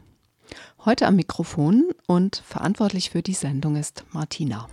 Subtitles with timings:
[0.83, 4.67] Heute am Mikrofon und verantwortlich für die Sendung ist Martina.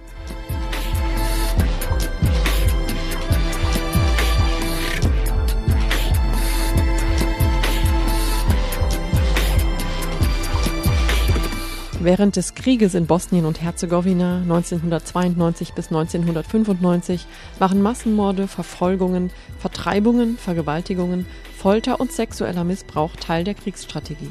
[12.01, 17.27] Während des Krieges in Bosnien und Herzegowina 1992 bis 1995
[17.59, 21.27] waren Massenmorde, Verfolgungen, Vertreibungen, Vergewaltigungen,
[21.57, 24.31] Folter und sexueller Missbrauch Teil der Kriegsstrategie.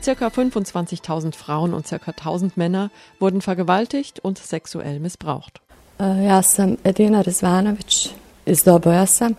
[0.00, 5.60] Circa 25.000 Frauen und circa 1000 Männer wurden vergewaltigt und sexuell missbraucht.
[5.98, 9.36] Ja sam Edina Rizvanović iz Doboja sam.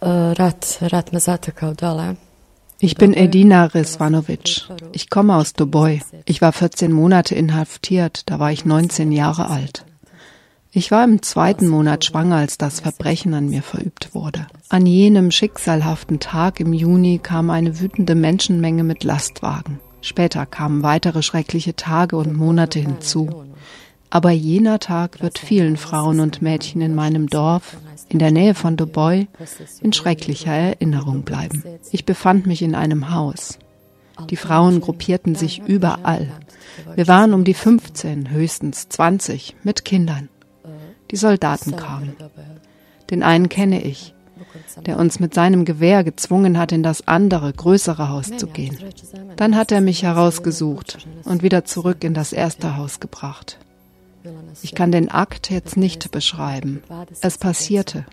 [0.00, 2.16] Rat, rat me zatekao dole.
[2.84, 4.68] Ich bin Edina Rizvanovic.
[4.92, 6.02] Ich komme aus Doboj.
[6.26, 9.86] Ich war 14 Monate inhaftiert, da war ich 19 Jahre alt.
[10.70, 14.46] Ich war im zweiten Monat schwanger, als das Verbrechen an mir verübt wurde.
[14.68, 19.80] An jenem schicksalhaften Tag im Juni kam eine wütende Menschenmenge mit Lastwagen.
[20.02, 23.46] Später kamen weitere schreckliche Tage und Monate hinzu.
[24.10, 27.76] Aber jener Tag wird vielen Frauen und Mädchen in meinem Dorf,
[28.08, 29.26] in der Nähe von Doboj,
[29.80, 31.64] in schrecklicher Erinnerung bleiben.
[31.90, 33.58] Ich befand mich in einem Haus.
[34.30, 36.28] Die Frauen gruppierten sich überall.
[36.94, 40.28] Wir waren um die 15, höchstens 20, mit Kindern.
[41.10, 42.14] Die Soldaten kamen.
[43.10, 44.14] Den einen kenne ich,
[44.86, 48.78] der uns mit seinem Gewehr gezwungen hat, in das andere, größere Haus zu gehen.
[49.36, 53.58] Dann hat er mich herausgesucht und wieder zurück in das erste Haus gebracht.
[54.62, 56.82] Ich kann den Akt jetzt nicht beschreiben.
[57.20, 58.06] Es passierte.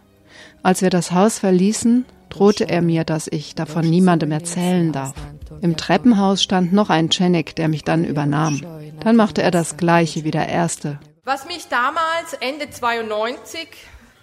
[0.63, 5.13] Als wir das Haus verließen, drohte er mir, dass ich davon niemandem erzählen darf.
[5.61, 8.61] Im Treppenhaus stand noch ein Cenik, der mich dann übernahm.
[9.01, 10.99] Dann machte er das Gleiche wie der Erste.
[11.23, 13.67] Was mich damals, Ende 92,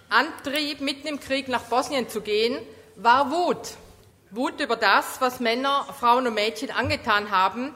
[0.09, 2.57] antrieb, mitten im Krieg nach Bosnien zu gehen,
[2.95, 3.75] war Wut.
[4.31, 7.73] Wut über das, was Männer, Frauen und Mädchen angetan haben,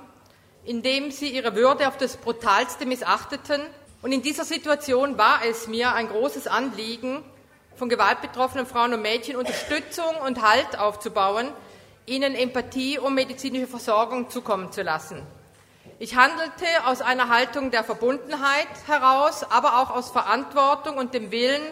[0.65, 3.61] indem sie ihre Würde auf das Brutalste missachteten
[4.03, 7.23] und in dieser Situation war es mir ein großes Anliegen,
[7.75, 11.47] von gewaltbetroffenen Frauen und Mädchen Unterstützung und Halt aufzubauen,
[12.05, 15.25] ihnen Empathie und medizinische Versorgung zukommen zu lassen.
[15.99, 21.63] Ich handelte aus einer Haltung der Verbundenheit heraus, aber auch aus Verantwortung und dem Willen,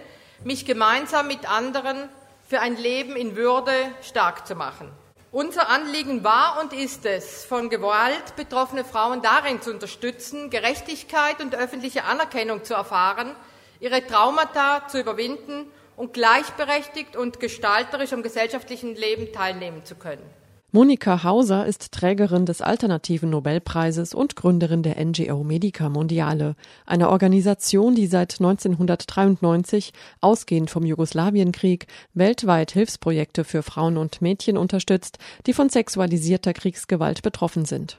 [0.46, 2.08] mich gemeinsam mit anderen
[2.48, 4.92] für ein Leben in Würde stark zu machen.
[5.34, 11.56] Unser Anliegen war und ist es, von Gewalt betroffene Frauen darin zu unterstützen, Gerechtigkeit und
[11.56, 13.34] öffentliche Anerkennung zu erfahren,
[13.80, 20.41] ihre Traumata zu überwinden und gleichberechtigt und gestalterisch am gesellschaftlichen Leben teilnehmen zu können.
[20.74, 26.56] Monika Hauser ist Trägerin des Alternativen Nobelpreises und Gründerin der NGO Medica Mondiale,
[26.86, 35.18] einer Organisation, die seit 1993 ausgehend vom Jugoslawienkrieg weltweit Hilfsprojekte für Frauen und Mädchen unterstützt,
[35.46, 37.98] die von sexualisierter Kriegsgewalt betroffen sind.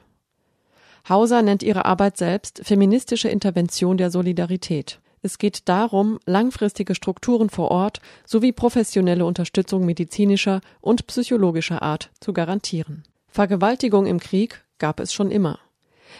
[1.07, 4.99] Hauser nennt ihre Arbeit selbst feministische Intervention der Solidarität.
[5.25, 12.33] Es geht darum, langfristige Strukturen vor Ort sowie professionelle Unterstützung medizinischer und psychologischer Art zu
[12.33, 13.03] garantieren.
[13.29, 15.59] Vergewaltigung im Krieg gab es schon immer.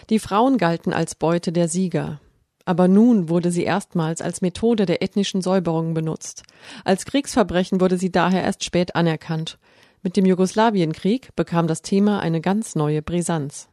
[0.08, 2.18] Die Frauen galten als Beute der Sieger.
[2.64, 6.42] Aber nun wurde sie erstmals als Methode der ethnischen Säuberung benutzt.
[6.82, 9.58] Als Kriegsverbrechen wurde sie daher erst spät anerkannt.
[10.02, 13.68] Mit dem Jugoslawienkrieg bekam das Thema eine ganz neue Brisanz.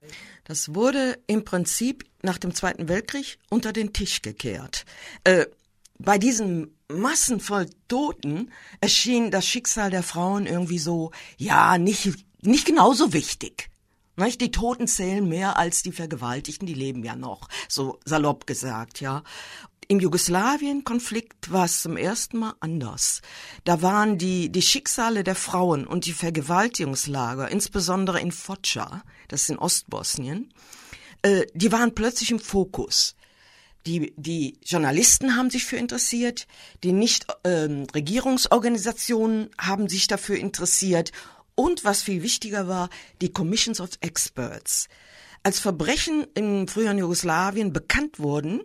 [0.52, 4.84] Das wurde im Prinzip nach dem Zweiten Weltkrieg unter den Tisch gekehrt.
[5.24, 5.46] Äh,
[5.98, 8.52] bei diesen Massen voll Toten
[8.82, 13.70] erschien das Schicksal der Frauen irgendwie so, ja, nicht, nicht genauso wichtig.
[14.42, 19.24] Die Toten zählen mehr als die Vergewaltigten, die leben ja noch, so salopp gesagt, ja.
[19.92, 23.22] Im Jugoslawien-Konflikt war es zum ersten Mal anders.
[23.66, 29.50] Da waren die, die Schicksale der Frauen und die Vergewaltigungslager, insbesondere in Foča, das ist
[29.50, 30.54] in Ostbosnien,
[31.24, 33.18] äh, die waren plötzlich im Fokus.
[33.86, 36.48] Die, die Journalisten haben sich für interessiert,
[36.86, 41.12] die Nichtregierungsorganisationen ähm, haben sich dafür interessiert
[41.54, 42.90] und was viel wichtiger war,
[43.20, 44.88] die Commissions of Experts.
[45.44, 48.62] Als Verbrechen im früheren Jugoslawien bekannt wurden,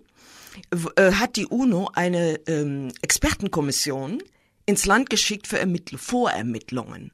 [0.98, 4.22] hat die UNO eine ähm, Expertenkommission
[4.66, 7.12] ins Land geschickt für Ermittl Vorermittlungen.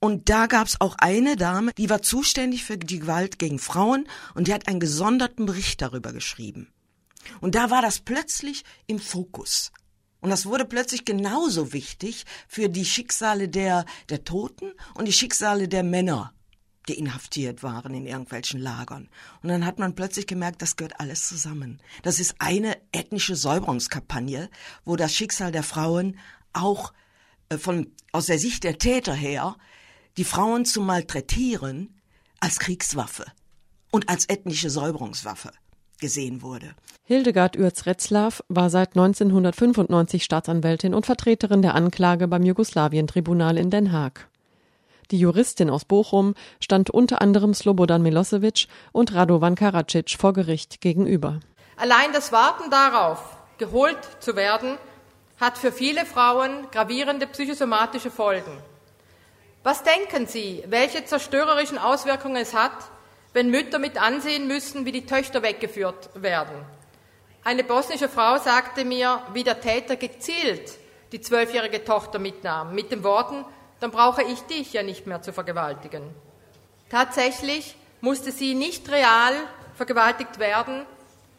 [0.00, 4.48] Und da gab's auch eine Dame, die war zuständig für die Gewalt gegen Frauen und
[4.48, 6.72] die hat einen gesonderten Bericht darüber geschrieben.
[7.40, 9.70] Und da war das plötzlich im Fokus.
[10.20, 15.68] Und das wurde plötzlich genauso wichtig für die Schicksale der, der Toten und die Schicksale
[15.68, 16.32] der Männer,
[16.88, 19.08] die inhaftiert waren in irgendwelchen Lagern.
[19.42, 21.80] Und dann hat man plötzlich gemerkt, das gehört alles zusammen.
[22.02, 24.50] Das ist eine ethnische Säuberungskampagne,
[24.84, 26.18] wo das Schicksal der Frauen
[26.52, 26.92] auch
[27.48, 29.56] äh, von, aus der Sicht der Täter her,
[30.16, 32.00] die Frauen zu malträtieren
[32.40, 33.24] als Kriegswaffe
[33.90, 35.52] und als ethnische Säuberungswaffe
[36.00, 36.74] gesehen wurde.
[37.04, 44.28] Hildegard Uerz-Retzlaff war seit 1995 Staatsanwältin und Vertreterin der Anklage beim Jugoslawien-Tribunal in Den Haag.
[45.12, 51.40] Die Juristin aus Bochum stand unter anderem Slobodan Milosevic und Radovan Karadzic vor Gericht gegenüber.
[51.76, 54.78] Allein das Warten darauf, geholt zu werden,
[55.38, 58.56] hat für viele Frauen gravierende psychosomatische Folgen.
[59.62, 62.72] Was denken Sie, welche zerstörerischen Auswirkungen es hat,
[63.34, 66.56] wenn Mütter mit ansehen müssen, wie die Töchter weggeführt werden?
[67.44, 70.78] Eine bosnische Frau sagte mir, wie der Täter gezielt
[71.12, 73.44] die zwölfjährige Tochter mitnahm, mit den Worten,
[73.82, 76.02] dann brauche ich dich ja nicht mehr zu vergewaltigen.
[76.88, 79.32] Tatsächlich musste sie nicht real
[79.74, 80.84] vergewaltigt werden,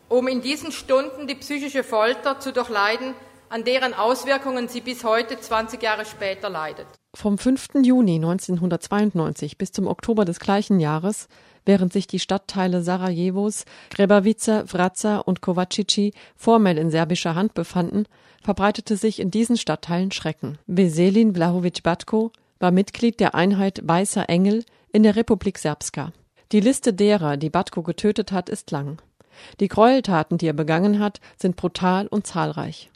[0.10, 3.14] um in diesen Stunden die psychische Folter zu durchleiden,
[3.50, 6.88] an deren Auswirkungen sie bis heute 20 Jahre später leidet.
[7.16, 7.76] Vom 5.
[7.84, 11.28] Juni 1992 bis zum Oktober des gleichen Jahres,
[11.66, 18.06] während sich die Stadtteile Sarajevos, Grebavica, Vraca und Kovacici formell in serbischer Hand befanden,
[18.42, 20.58] verbreitete sich in diesen Stadtteilen Schrecken.
[20.68, 26.12] Veselin Vlahovic-Batko war Mitglied der Einheit Weißer Engel in der Republik Serbska.
[26.52, 29.02] Die Liste derer, die Batko getötet hat, ist lang.
[29.60, 32.90] Die Gräueltaten, die er begangen hat, sind brutal und zahlreich.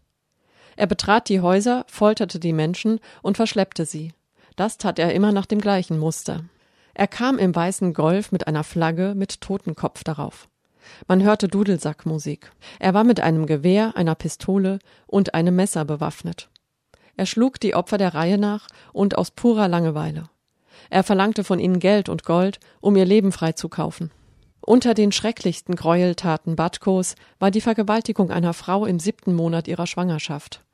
[0.75, 4.13] Er betrat die Häuser, folterte die Menschen und verschleppte sie.
[4.55, 6.43] Das tat er immer nach dem gleichen Muster.
[6.97, 10.49] Er kam im weißen Golf mit einer Flagge mit Totenkopf darauf.
[11.07, 12.51] Man hörte Dudelsackmusik.
[12.79, 16.49] Er war mit einem Gewehr, einer Pistole und einem Messer bewaffnet.
[17.15, 20.23] Er schlug die Opfer der Reihe nach und aus purer Langeweile.
[20.89, 24.09] Er verlangte von ihnen Geld und Gold, um ihr Leben freizukaufen.
[24.59, 30.65] Unter den schrecklichsten Gräueltaten Batkos war die Vergewaltigung einer Frau im siebten Monat ihrer Schwangerschaft.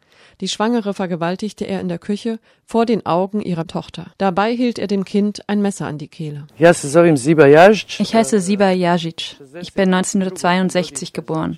[0.41, 4.07] Die Schwangere vergewaltigte er in der Küche vor den Augen ihrer Tochter.
[4.17, 6.45] Dabei hielt er dem Kind ein Messer an die Kehle.
[6.57, 9.37] Ich heiße Siba Jajic.
[9.61, 11.57] Ich bin 1962 geboren.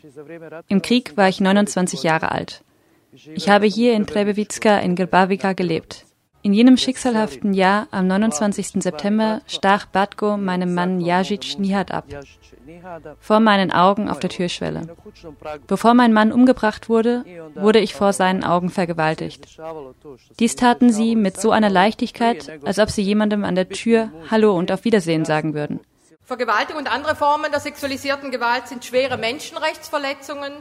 [0.68, 2.64] Im Krieg war ich 29 Jahre alt.
[3.34, 6.05] Ich habe hier in Trebevitska in Grbavica gelebt.
[6.46, 8.84] In jenem schicksalhaften Jahr, am 29.
[8.84, 12.06] September, stach Batko meinem Mann Jajic Nihat ab
[13.20, 14.96] vor meinen Augen auf der Türschwelle.
[15.66, 17.26] Bevor mein Mann umgebracht wurde,
[17.56, 19.60] wurde ich vor seinen Augen vergewaltigt.
[20.40, 24.56] Dies taten sie mit so einer Leichtigkeit, als ob sie jemandem an der Tür Hallo
[24.56, 25.80] und auf Wiedersehen sagen würden.
[26.26, 30.54] Vergewaltigung und andere Formen der sexualisierten Gewalt sind schwere Menschenrechtsverletzungen,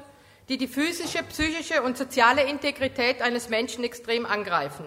[0.48, 4.84] die die physische, psychische und soziale Integrität eines Menschen extrem angreifen.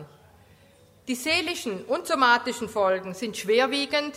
[1.08, 4.14] Die seelischen und somatischen Folgen sind schwerwiegend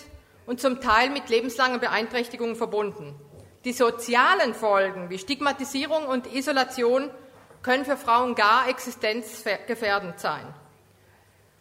[0.47, 3.15] und zum Teil mit lebenslangen Beeinträchtigungen verbunden.
[3.65, 7.09] Die sozialen Folgen wie Stigmatisierung und Isolation
[7.63, 10.45] können für Frauen gar existenzgefährdend sein.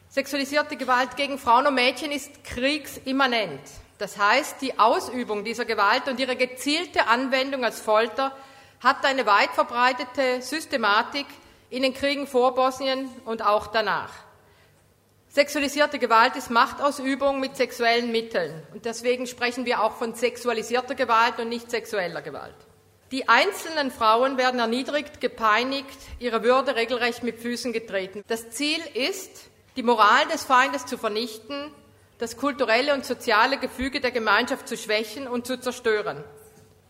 [0.07, 3.61] Sexualisierte Gewalt gegen Frauen und Mädchen ist kriegsimmanent.
[3.99, 8.35] Das heißt, die Ausübung dieser Gewalt und ihre gezielte Anwendung als Folter
[8.79, 11.27] hat eine weit verbreitete Systematik
[11.69, 14.28] in den Kriegen vor Bosnien und auch danach.
[15.31, 18.63] Sexualisierte Gewalt ist Machtausübung mit sexuellen Mitteln.
[18.73, 22.55] Und deswegen sprechen wir auch von sexualisierter Gewalt und nicht sexueller Gewalt.
[23.11, 28.23] Die einzelnen Frauen werden erniedrigt, gepeinigt, ihre Würde regelrecht mit Füßen getreten.
[28.27, 31.71] Das Ziel ist, die Moral des Feindes zu vernichten,
[32.17, 36.23] das kulturelle und soziale Gefüge der Gemeinschaft zu schwächen und zu zerstören.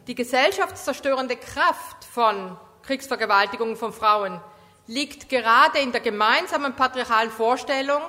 [0.07, 4.39] Die gesellschaftszerstörende Kraft von Kriegsvergewaltigungen von Frauen
[4.87, 8.01] liegt gerade in der gemeinsamen patriarchalen Vorstellung,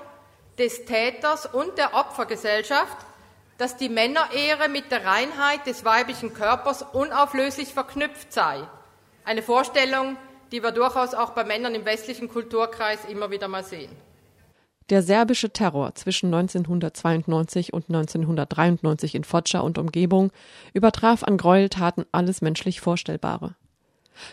[0.60, 2.98] des Täters und der Opfergesellschaft,
[3.56, 8.60] dass die Männerehre mit der Reinheit des weiblichen Körpers unauflöslich verknüpft sei.
[9.24, 10.16] Eine Vorstellung,
[10.52, 13.90] die wir durchaus auch bei Männern im westlichen Kulturkreis immer wieder mal sehen.
[14.90, 20.30] Der serbische Terror zwischen 1992 und 1993 in Foča und Umgebung
[20.74, 23.54] übertraf an Gräueltaten alles menschlich Vorstellbare.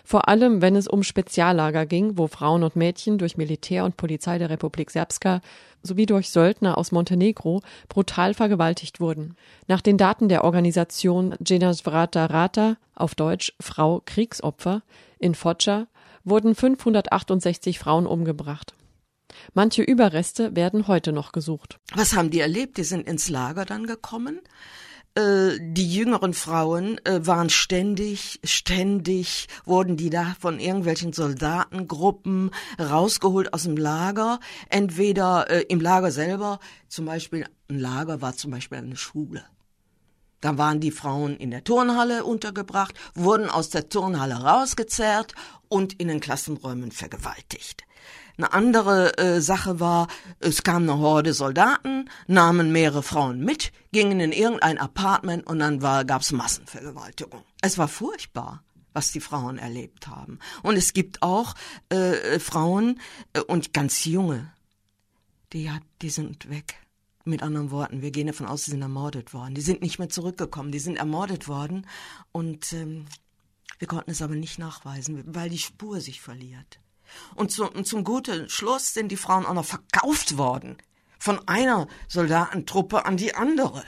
[0.03, 4.37] Vor allem, wenn es um Speziallager ging, wo Frauen und Mädchen durch Militär und Polizei
[4.37, 5.41] der Republik Serbska
[5.83, 9.35] sowie durch Söldner aus Montenegro brutal vergewaltigt wurden.
[9.67, 14.81] Nach den Daten der Organisation Vrata Rata, auf Deutsch Frau Kriegsopfer,
[15.19, 15.87] in Foča
[16.23, 18.73] wurden 568 Frauen umgebracht.
[19.53, 21.79] Manche Überreste werden heute noch gesucht.
[21.93, 22.77] Was haben die erlebt?
[22.77, 24.39] Die sind ins Lager dann gekommen.
[25.17, 33.51] Äh, die jüngeren Frauen äh, waren ständig, ständig wurden die da von irgendwelchen Soldatengruppen rausgeholt
[33.51, 34.39] aus dem Lager.
[34.69, 39.43] Entweder äh, im Lager selber, zum Beispiel ein Lager war zum Beispiel eine Schule.
[40.39, 45.33] Da waren die Frauen in der Turnhalle untergebracht, wurden aus der Turnhalle rausgezerrt
[45.67, 47.86] und in den Klassenräumen vergewaltigt.
[48.37, 50.07] Eine andere äh, Sache war,
[50.39, 55.81] es kam eine Horde Soldaten, nahmen mehrere Frauen mit, gingen in irgendein Apartment und dann
[55.81, 57.43] war, gab's Massenvergewaltigung.
[57.61, 58.63] Es war furchtbar
[58.93, 60.39] was die Frauen erlebt haben.
[60.63, 61.53] Und es gibt auch
[61.89, 62.99] äh, Frauen
[63.33, 64.51] äh, und ganz junge,
[65.53, 65.69] die,
[66.01, 66.81] die sind weg.
[67.23, 69.53] Mit anderen Worten, wir gehen davon aus, sie sind ermordet worden.
[69.53, 71.85] Die sind nicht mehr zurückgekommen, die sind ermordet worden
[72.31, 73.05] und ähm,
[73.77, 76.79] wir konnten es aber nicht nachweisen, weil die Spur sich verliert.
[77.35, 80.77] Und, zu, und zum guten Schluss sind die Frauen auch noch verkauft worden.
[81.19, 83.83] Von einer Soldatentruppe an die andere.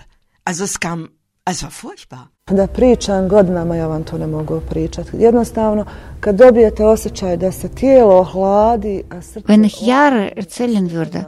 [0.46, 1.10] Also es kam,
[1.46, 2.30] es war furchtbar.
[2.48, 5.18] Da pričam godinama, ja vam to ne mogu pričati.
[5.18, 5.86] Jednostavno,
[6.20, 9.48] kad dobijete osjećaj da se tijelo hladi, a srce...
[9.48, 11.26] Wenn ich Jahre erzählen würde,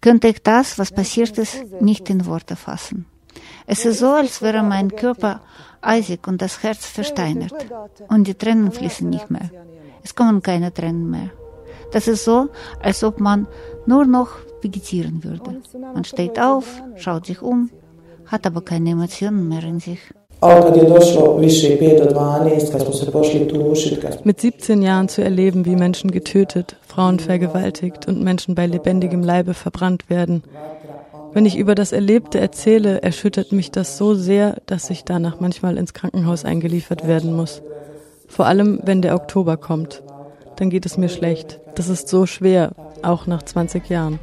[0.00, 3.04] könnte ich das, was passiert ist, nicht in Worte fassen.
[3.66, 5.40] Es ist so, als wäre mein Körper
[5.80, 7.54] eisig und das Herz versteinert.
[8.08, 9.50] Und die Tränen fließen nicht mehr.
[10.02, 11.30] Es kommen keine Tränen mehr.
[11.92, 12.48] Das ist so,
[12.80, 13.46] als ob man
[13.86, 14.28] nur noch
[14.62, 15.60] vegetieren würde.
[15.94, 17.70] Man steht auf, schaut sich um,
[18.26, 19.98] hat aber keine Emotionen mehr in sich.
[24.24, 29.52] Mit 17 Jahren zu erleben, wie Menschen getötet, Frauen vergewaltigt und Menschen bei lebendigem Leibe
[29.52, 30.42] verbrannt werden.
[31.32, 35.76] Wenn ich über das Erlebte erzähle, erschüttert mich das so sehr, dass ich danach manchmal
[35.76, 37.62] ins Krankenhaus eingeliefert werden muss.
[38.30, 40.02] Vor allem, wenn der Oktober kommt.
[40.56, 41.58] Dann geht es mir schlecht.
[41.74, 42.70] Das ist so schwer,
[43.02, 44.20] auch nach 20 Jahren.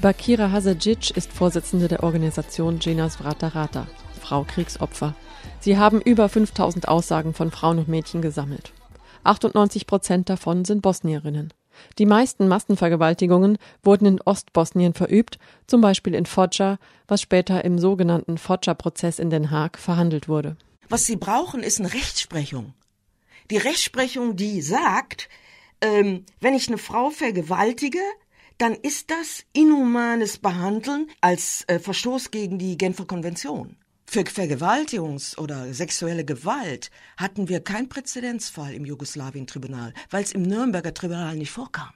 [0.00, 3.88] Bakira Hasadzic ist Vorsitzende der Organisation Jenas Vrata Rata,
[4.26, 5.14] Frau Kriegsopfer.
[5.60, 8.72] Sie haben über 5000 Aussagen von Frauen und Mädchen gesammelt.
[9.22, 11.54] 98 Prozent davon sind Bosnierinnen.
[11.98, 18.36] Die meisten Massenvergewaltigungen wurden in Ostbosnien verübt, zum Beispiel in Foča, was später im sogenannten
[18.36, 20.56] Foča-Prozess in Den Haag verhandelt wurde.
[20.88, 22.74] Was sie brauchen, ist eine Rechtsprechung.
[23.50, 25.28] Die Rechtsprechung, die sagt,
[25.80, 28.00] ähm, wenn ich eine Frau vergewaltige,
[28.58, 33.76] dann ist das inhumanes Behandeln als äh, Verstoß gegen die Genfer Konvention.
[34.08, 40.94] Für Vergewaltigungs- oder sexuelle Gewalt hatten wir keinen Präzedenzfall im Jugoslawien-Tribunal, weil es im Nürnberger
[40.94, 41.90] Tribunal nicht vorkam.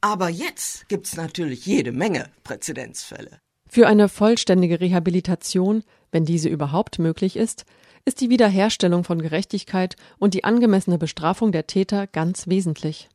[0.00, 3.40] Aber jetzt gibt's natürlich jede Menge Präzedenzfälle.
[3.68, 5.82] Für eine vollständige Rehabilitation,
[6.12, 7.64] wenn diese überhaupt möglich ist,
[8.04, 13.08] ist die Wiederherstellung von Gerechtigkeit und die angemessene Bestrafung der Täter ganz wesentlich.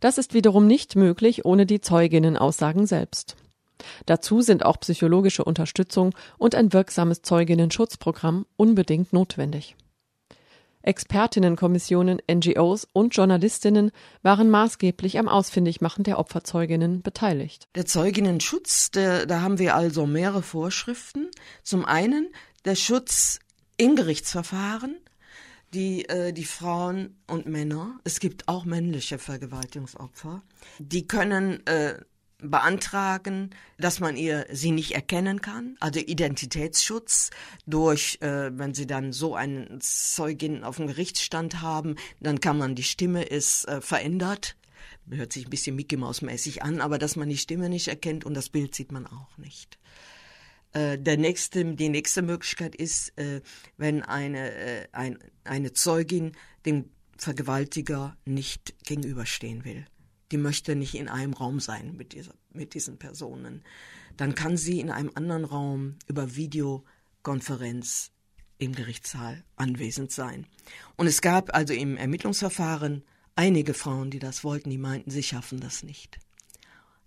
[0.00, 3.36] Das ist wiederum nicht möglich ohne die Zeuginnenaussagen selbst.
[4.06, 9.76] Dazu sind auch psychologische Unterstützung und ein wirksames Zeuginnenschutzprogramm unbedingt notwendig.
[10.86, 13.90] Expertinnenkommissionen, NGOs und Journalistinnen
[14.22, 17.66] waren maßgeblich am Ausfindigmachen der Opferzeuginnen beteiligt.
[17.74, 21.28] Der Zeuginnenschutz, der, da haben wir also mehrere Vorschriften.
[21.64, 22.28] Zum einen
[22.64, 23.40] der Schutz
[23.76, 24.96] im Gerichtsverfahren,
[25.74, 30.42] die, äh, die Frauen und Männer, es gibt auch männliche Vergewaltigungsopfer,
[30.78, 31.98] die können äh,
[32.38, 37.30] beantragen, dass man ihr sie nicht erkennen kann, also Identitätsschutz
[37.66, 42.74] durch, äh, wenn sie dann so einen Zeugin auf dem Gerichtsstand haben, dann kann man
[42.74, 44.56] die Stimme ist äh, verändert,
[45.10, 48.24] hört sich ein bisschen Mickey Maus mäßig an, aber dass man die Stimme nicht erkennt
[48.24, 49.78] und das Bild sieht man auch nicht.
[50.72, 53.40] Äh, der nächste, die nächste Möglichkeit ist, äh,
[53.78, 56.32] wenn eine, äh, ein, eine Zeugin
[56.66, 59.86] dem Vergewaltiger nicht gegenüberstehen will
[60.32, 63.62] die möchte nicht in einem Raum sein mit, dieser, mit diesen Personen,
[64.16, 68.10] dann kann sie in einem anderen Raum über Videokonferenz
[68.58, 70.46] im Gerichtssaal anwesend sein.
[70.96, 73.04] Und es gab also im Ermittlungsverfahren
[73.34, 76.18] einige Frauen, die das wollten, die meinten, sie schaffen das nicht.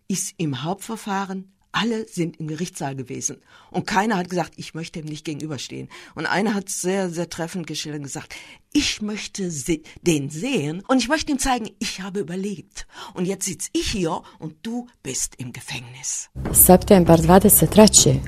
[0.07, 3.37] Ist im Hauptverfahren alle sind im Gerichtssaal gewesen.
[3.71, 5.89] Und keiner hat gesagt, ich möchte ihm nicht gegenüberstehen.
[6.15, 8.35] Und einer hat sehr, sehr treffend geschildert und gesagt,
[8.73, 12.87] ich möchte se den sehen und ich möchte ihm zeigen, ich habe überlebt.
[13.13, 16.29] Und jetzt sitze ich hier und du bist im Gefängnis.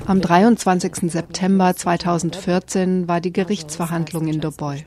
[0.06, 1.10] Am 23.
[1.10, 4.84] September 2014 war die Gerichtsverhandlung in Doboj.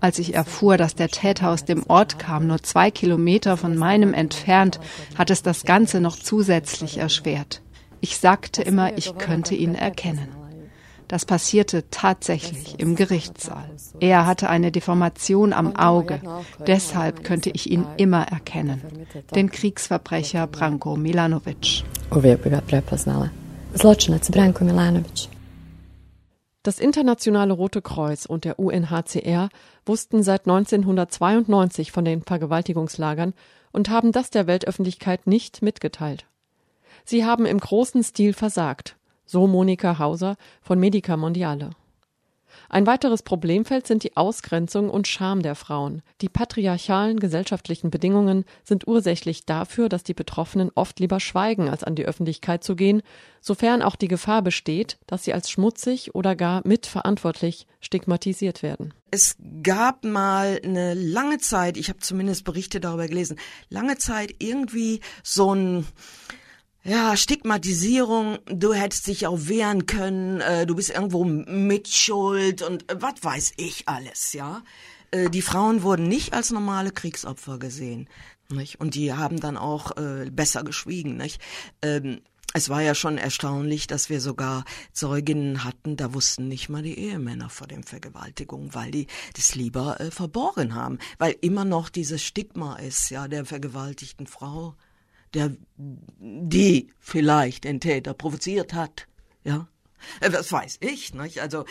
[0.00, 4.12] Als ich erfuhr, dass der Täter aus dem Ort kam, nur zwei Kilometer von meinem
[4.12, 4.78] entfernt,
[5.16, 7.63] hat es das Ganze noch zusätzlich erschwert.
[8.04, 10.28] Ich sagte immer, ich könnte ihn erkennen.
[11.08, 13.64] Das passierte tatsächlich im Gerichtssaal.
[13.98, 16.20] Er hatte eine Deformation am Auge.
[16.66, 18.82] Deshalb könnte ich ihn immer erkennen.
[19.34, 21.84] Den Kriegsverbrecher Branko Milanovic.
[26.62, 29.48] Das Internationale Rote Kreuz und der UNHCR
[29.86, 33.32] wussten seit 1992 von den Vergewaltigungslagern
[33.72, 36.26] und haben das der Weltöffentlichkeit nicht mitgeteilt.
[37.04, 38.96] Sie haben im großen Stil versagt,
[39.26, 41.70] so Monika Hauser von Medica Mondiale.
[42.68, 46.02] Ein weiteres Problemfeld sind die Ausgrenzung und Scham der Frauen.
[46.20, 51.94] Die patriarchalen gesellschaftlichen Bedingungen sind ursächlich dafür, dass die Betroffenen oft lieber schweigen, als an
[51.94, 53.02] die Öffentlichkeit zu gehen,
[53.40, 58.94] sofern auch die Gefahr besteht, dass sie als schmutzig oder gar mitverantwortlich stigmatisiert werden.
[59.10, 65.00] Es gab mal eine lange Zeit, ich habe zumindest Berichte darüber gelesen, lange Zeit irgendwie
[65.22, 65.86] so ein
[66.84, 72.96] ja, Stigmatisierung, du hättest dich auch wehren können, äh, du bist irgendwo mitschuld und äh,
[73.00, 74.62] was weiß ich alles, ja.
[75.10, 78.08] Äh, die Frauen wurden nicht als normale Kriegsopfer gesehen,
[78.50, 78.80] nicht?
[78.80, 81.40] Und die haben dann auch äh, besser geschwiegen, nicht?
[81.80, 82.20] Ähm,
[82.52, 86.98] es war ja schon erstaunlich, dass wir sogar Zeuginnen hatten, da wussten nicht mal die
[86.98, 92.22] Ehemänner vor den Vergewaltigungen, weil die das lieber äh, verborgen haben, weil immer noch dieses
[92.22, 94.76] Stigma ist, ja, der vergewaltigten Frau
[95.34, 99.06] der die vielleicht den Täter provoziert hat.
[99.42, 99.68] Ja,
[100.20, 101.14] äh, das weiß ich.
[101.14, 101.40] Nicht?
[101.40, 101.64] Also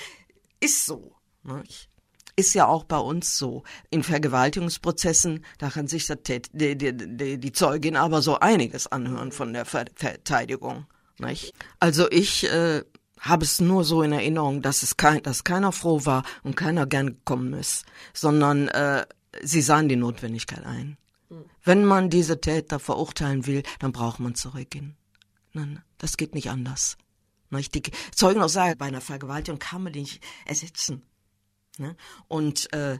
[0.59, 1.15] ist so.
[1.43, 1.89] Nicht?
[2.35, 3.63] Ist ja auch bei uns so.
[3.89, 6.41] In Vergewaltigungsprozessen, da kann sich die,
[6.77, 10.87] die, die, die Zeugin aber so einiges anhören von der Verteidigung.
[11.19, 11.53] Nicht?
[11.79, 12.83] Also ich äh,
[13.19, 16.87] habe es nur so in Erinnerung, dass es kein, dass keiner froh war und keiner
[16.87, 19.05] gern gekommen ist, sondern äh,
[19.43, 20.97] sie sahen die Notwendigkeit ein.
[21.63, 24.95] Wenn man diese Täter verurteilen will, dann braucht man zurückgehen.
[25.53, 26.97] Nein, das geht nicht anders.
[27.51, 27.83] Die
[28.15, 31.03] Zeugen auch sagen, bei einer Vergewaltigung kann man die nicht ersetzen.
[31.77, 31.95] Ne?
[32.27, 32.99] Und äh,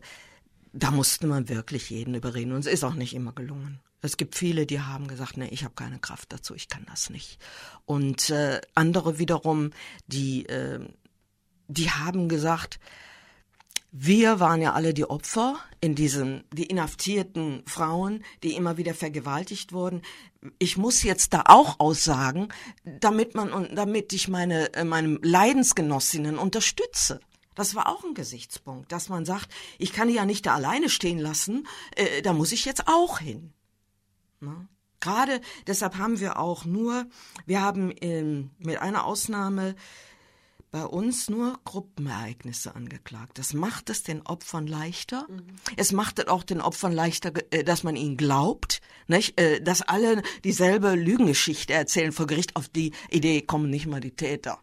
[0.74, 2.52] da musste man wirklich jeden überreden.
[2.52, 3.80] Und es ist auch nicht immer gelungen.
[4.02, 7.10] Es gibt viele, die haben gesagt, nee, ich habe keine Kraft dazu, ich kann das
[7.10, 7.40] nicht.
[7.86, 9.72] Und äh, andere wiederum,
[10.08, 10.86] die, äh,
[11.68, 12.80] die haben gesagt,
[13.96, 19.72] wir waren ja alle die Opfer in diesen, die inhaftierten Frauen, die immer wieder vergewaltigt
[19.72, 20.02] wurden.
[20.58, 22.48] Ich muss jetzt da auch aussagen,
[22.84, 27.20] damit man damit ich meine, äh, meinem Leidensgenossinnen unterstütze.
[27.54, 30.90] Das war auch ein Gesichtspunkt, dass man sagt, ich kann die ja nicht da alleine
[30.90, 33.54] stehen lassen, äh, da muss ich jetzt auch hin.
[34.40, 34.68] Ne?
[35.02, 37.06] Gerade deshalb haben wir auch nur,
[37.46, 39.76] wir haben ähm, mit einer Ausnahme
[40.74, 43.38] bei uns nur Gruppenereignisse angeklagt.
[43.38, 45.28] Das macht es den Opfern leichter.
[45.30, 45.44] Mhm.
[45.78, 49.40] Es macht es auch den Opfern leichter, äh, dass man ihnen glaubt, nicht?
[49.40, 52.56] Äh, dass alle dieselbe Lügengeschichte erzählen vor Gericht.
[52.56, 54.58] Auf die Idee kommen nicht mal die Täter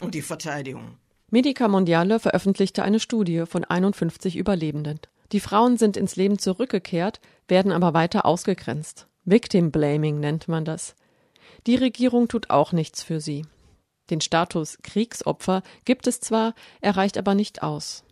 [0.00, 0.98] und die Verteidigung.
[1.30, 4.98] Medica Mondiale veröffentlichte eine Studie von 51 Überlebenden.
[5.30, 9.06] Die Frauen sind ins Leben zurückgekehrt, werden aber weiter ausgegrenzt.
[9.24, 10.96] Victim Blaming nennt man das.
[11.68, 13.46] Die Regierung tut auch nichts für sie.
[14.10, 18.04] Den Status Kriegsopfer gibt es zwar, er reicht aber nicht aus.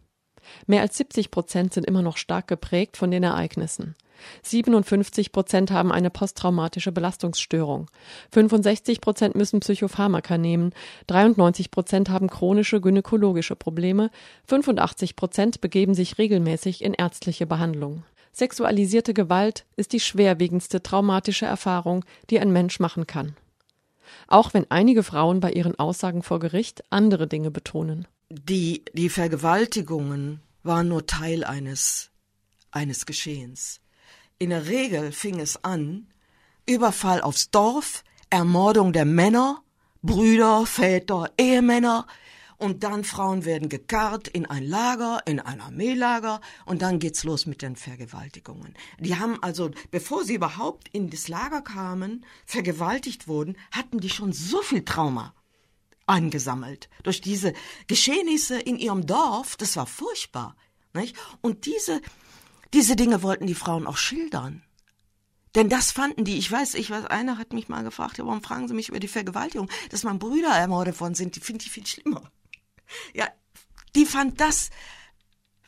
[0.66, 3.94] Mehr als 70 Prozent sind immer noch stark geprägt von den Ereignissen.
[4.42, 7.90] 57 Prozent haben eine posttraumatische Belastungsstörung.
[8.30, 10.72] 65 Prozent müssen Psychopharmaka nehmen.
[11.08, 14.10] 93 Prozent haben chronische gynäkologische Probleme.
[14.46, 18.04] 85 Prozent begeben sich regelmäßig in ärztliche Behandlung.
[18.32, 23.36] Sexualisierte Gewalt ist die schwerwiegendste traumatische Erfahrung, die ein Mensch machen kann
[24.26, 28.06] auch wenn einige Frauen bei ihren Aussagen vor Gericht andere Dinge betonen.
[28.30, 32.10] Die, die Vergewaltigungen waren nur Teil eines,
[32.70, 33.80] eines Geschehens.
[34.38, 36.08] In der Regel fing es an,
[36.66, 39.62] Überfall aufs Dorf, Ermordung der Männer,
[40.02, 42.06] Brüder, Väter, Ehemänner,
[42.62, 47.46] und dann Frauen werden gekarrt in ein Lager, in ein Armeelager und dann geht's los
[47.46, 48.74] mit den Vergewaltigungen.
[48.98, 54.32] Die haben also, bevor sie überhaupt in das Lager kamen, vergewaltigt wurden, hatten die schon
[54.32, 55.34] so viel Trauma
[56.06, 57.52] angesammelt durch diese
[57.88, 59.56] Geschehnisse in ihrem Dorf.
[59.56, 60.56] Das war furchtbar,
[60.94, 61.16] nicht?
[61.40, 62.00] Und diese
[62.74, 64.62] diese Dinge wollten die Frauen auch schildern.
[65.54, 68.42] Denn das fanden die, ich weiß, ich weiß, einer hat mich mal gefragt, ja, warum
[68.42, 71.70] fragen Sie mich über die Vergewaltigung, dass mein Brüder ermordet worden sind, die finde ich
[71.70, 72.30] viel schlimmer.
[73.14, 73.28] Ja,
[73.94, 74.70] die fand das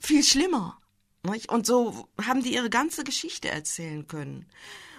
[0.00, 0.78] viel schlimmer.
[1.22, 1.50] Nicht?
[1.50, 4.46] Und so haben die ihre ganze Geschichte erzählen können.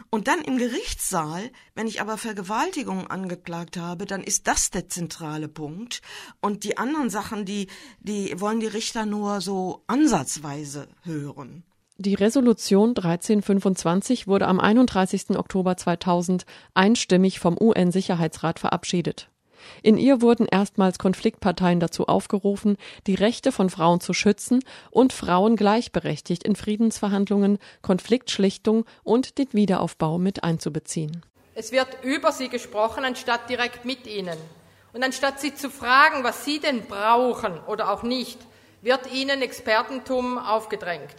[0.09, 5.47] Und dann im Gerichtssaal, wenn ich aber Vergewaltigung angeklagt habe, dann ist das der zentrale
[5.47, 6.01] Punkt.
[6.41, 7.67] Und die anderen Sachen, die,
[7.99, 11.63] die wollen die Richter nur so ansatzweise hören.
[11.97, 15.31] Die Resolution 1325 wurde am 31.
[15.31, 19.29] Oktober 2000 einstimmig vom UN-Sicherheitsrat verabschiedet.
[19.81, 25.55] In ihr wurden erstmals Konfliktparteien dazu aufgerufen, die Rechte von Frauen zu schützen und Frauen
[25.55, 31.21] gleichberechtigt in Friedensverhandlungen, Konfliktschlichtung und den Wiederaufbau mit einzubeziehen.
[31.53, 34.37] Es wird über sie gesprochen, anstatt direkt mit ihnen.
[34.91, 38.39] Und anstatt sie zu fragen, was sie denn brauchen oder auch nicht,
[38.81, 41.15] wird ihnen Expertentum aufgedrängt.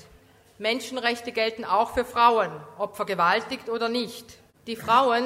[0.59, 4.39] Menschenrechte gelten auch für Frauen, ob vergewaltigt oder nicht.
[4.67, 5.25] Die Frauen,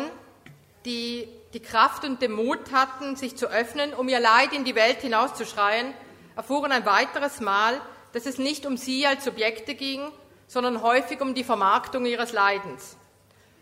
[0.84, 4.74] die die Kraft und den Mut hatten, sich zu öffnen, um ihr Leid in die
[4.74, 5.92] Welt hinauszuschreien,
[6.36, 7.80] erfuhren ein weiteres Mal,
[8.12, 10.12] dass es nicht um sie als Subjekte ging,
[10.46, 12.96] sondern häufig um die Vermarktung ihres Leidens.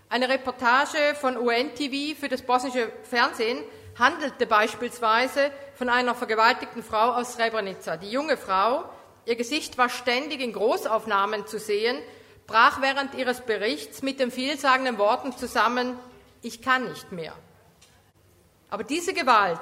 [0.08, 3.62] Eine Reportage von UN-TV für das bosnische Fernsehen
[3.98, 7.96] handelte beispielsweise von einer vergewaltigten Frau aus Srebrenica.
[7.96, 8.84] Die junge Frau,
[9.28, 11.98] Ihr Gesicht war ständig in Großaufnahmen zu sehen,
[12.46, 15.98] brach während ihres Berichts mit den vielsagenden Worten zusammen,
[16.40, 17.34] ich kann nicht mehr.
[18.70, 19.60] Aber diese Gewalt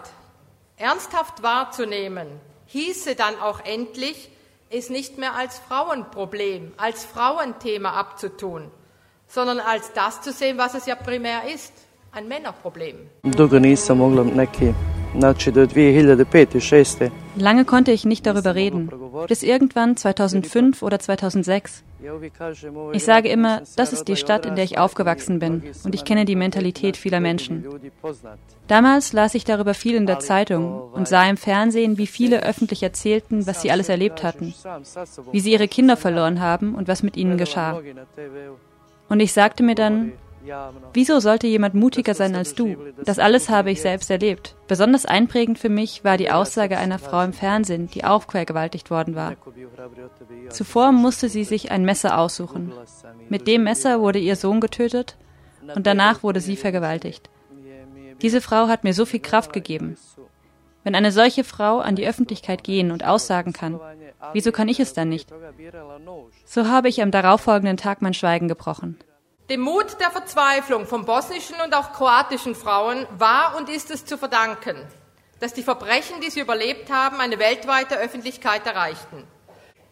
[0.77, 2.27] ernsthaft wahrzunehmen,
[2.67, 4.31] hieße dann auch endlich,
[4.69, 8.71] es nicht mehr als Frauenproblem, als Frauenthema abzutun,
[9.29, 11.73] sondern als das zu sehen, was es ja primär ist,
[12.11, 13.09] ein Männerproblem.
[17.37, 18.91] Lange konnte ich nicht darüber reden,
[19.29, 21.83] bis irgendwann 2005 oder 2006.
[22.93, 26.25] Ich sage immer, das ist die Stadt, in der ich aufgewachsen bin und ich kenne
[26.25, 27.65] die Mentalität vieler Menschen.
[28.69, 32.83] Damals las ich darüber viel in der Zeitung und sah im Fernsehen, wie viele öffentlich
[32.83, 34.55] erzählten, was sie alles erlebt hatten,
[35.33, 37.81] wie sie ihre Kinder verloren haben und was mit ihnen geschah.
[39.09, 40.13] Und ich sagte mir dann,
[40.93, 42.77] Wieso sollte jemand mutiger sein als du?
[43.05, 44.57] Das alles habe ich selbst erlebt.
[44.69, 49.15] Besonders einprägend für mich war die Aussage einer Frau im Fernsehen, die auch vergewaltigt worden
[49.15, 49.37] war.
[50.51, 52.73] Zuvor musste sie sich ein Messer aussuchen.
[53.29, 55.17] Mit dem Messer wurde ihr Sohn getötet
[55.75, 57.31] und danach wurde sie vergewaltigt.
[58.23, 59.97] Diese Frau hat mir so viel Kraft gegeben.
[60.85, 63.81] Wenn eine solche Frau an die Öffentlichkeit gehen und aussagen kann,
[64.33, 65.29] wieso kann ich es dann nicht?
[66.45, 68.97] So habe ich am darauffolgenden Tag mein Schweigen gebrochen.
[69.49, 74.19] Dem Mut der Verzweiflung von bosnischen und auch kroatischen Frauen war und ist es zu
[74.19, 74.77] verdanken,
[75.39, 79.23] dass die Verbrechen, die sie überlebt haben, eine weltweite Öffentlichkeit erreichten.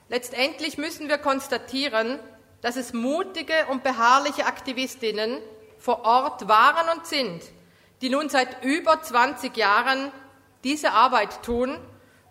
[0.08, 2.18] Letztendlich müssen wir konstatieren,
[2.62, 5.38] dass es mutige und beharrliche Aktivistinnen
[5.78, 7.40] vor Ort waren und sind,
[8.00, 10.10] die nun seit über 20 Jahren
[10.64, 11.78] diese Arbeit tun,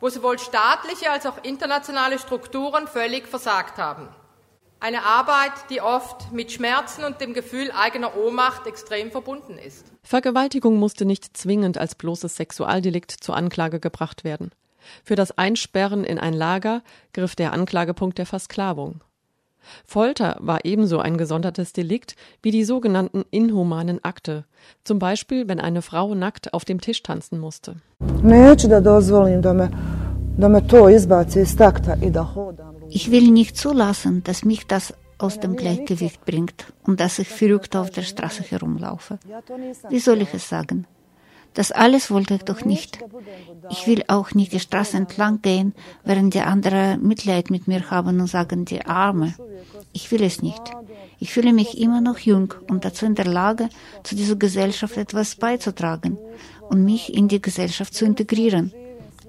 [0.01, 4.09] wo sowohl staatliche als auch internationale Strukturen völlig versagt haben.
[4.84, 9.86] Eine Arbeit, die oft mit Schmerzen und dem Gefühl eigener Ohnmacht extrem verbunden ist.
[10.04, 14.52] Vergewaltigung musste nicht zwingend als bloßes Sexualdelikt zur Anklage gebracht werden.
[15.06, 16.82] Für das Einsperren in ein Lager
[17.13, 19.00] griff der Anklagepunkt der Versklavung.
[19.86, 24.43] Folter war ebenso ein gesondertes Delikt wie die sogenannten inhumanen Akte,
[24.84, 27.78] zum Beispiel wenn eine Frau nackt auf dem Tisch tanzen musste.
[32.95, 37.75] Ich will nicht zulassen, dass mich das aus dem Gleichgewicht bringt und dass ich verrückt
[37.75, 39.17] auf der Straße herumlaufe.
[39.89, 40.86] Wie soll ich es sagen?
[41.56, 42.99] Das alles wollte ich doch nicht.
[43.71, 48.19] Ich will auch nicht die Straße entlang gehen, während die anderen Mitleid mit mir haben
[48.19, 49.34] und sagen, die Arme.
[49.91, 50.62] Ich will es nicht.
[51.19, 53.69] Ich fühle mich immer noch jung und dazu in der Lage,
[54.03, 56.19] zu dieser Gesellschaft etwas beizutragen
[56.69, 58.71] und mich in die Gesellschaft zu integrieren.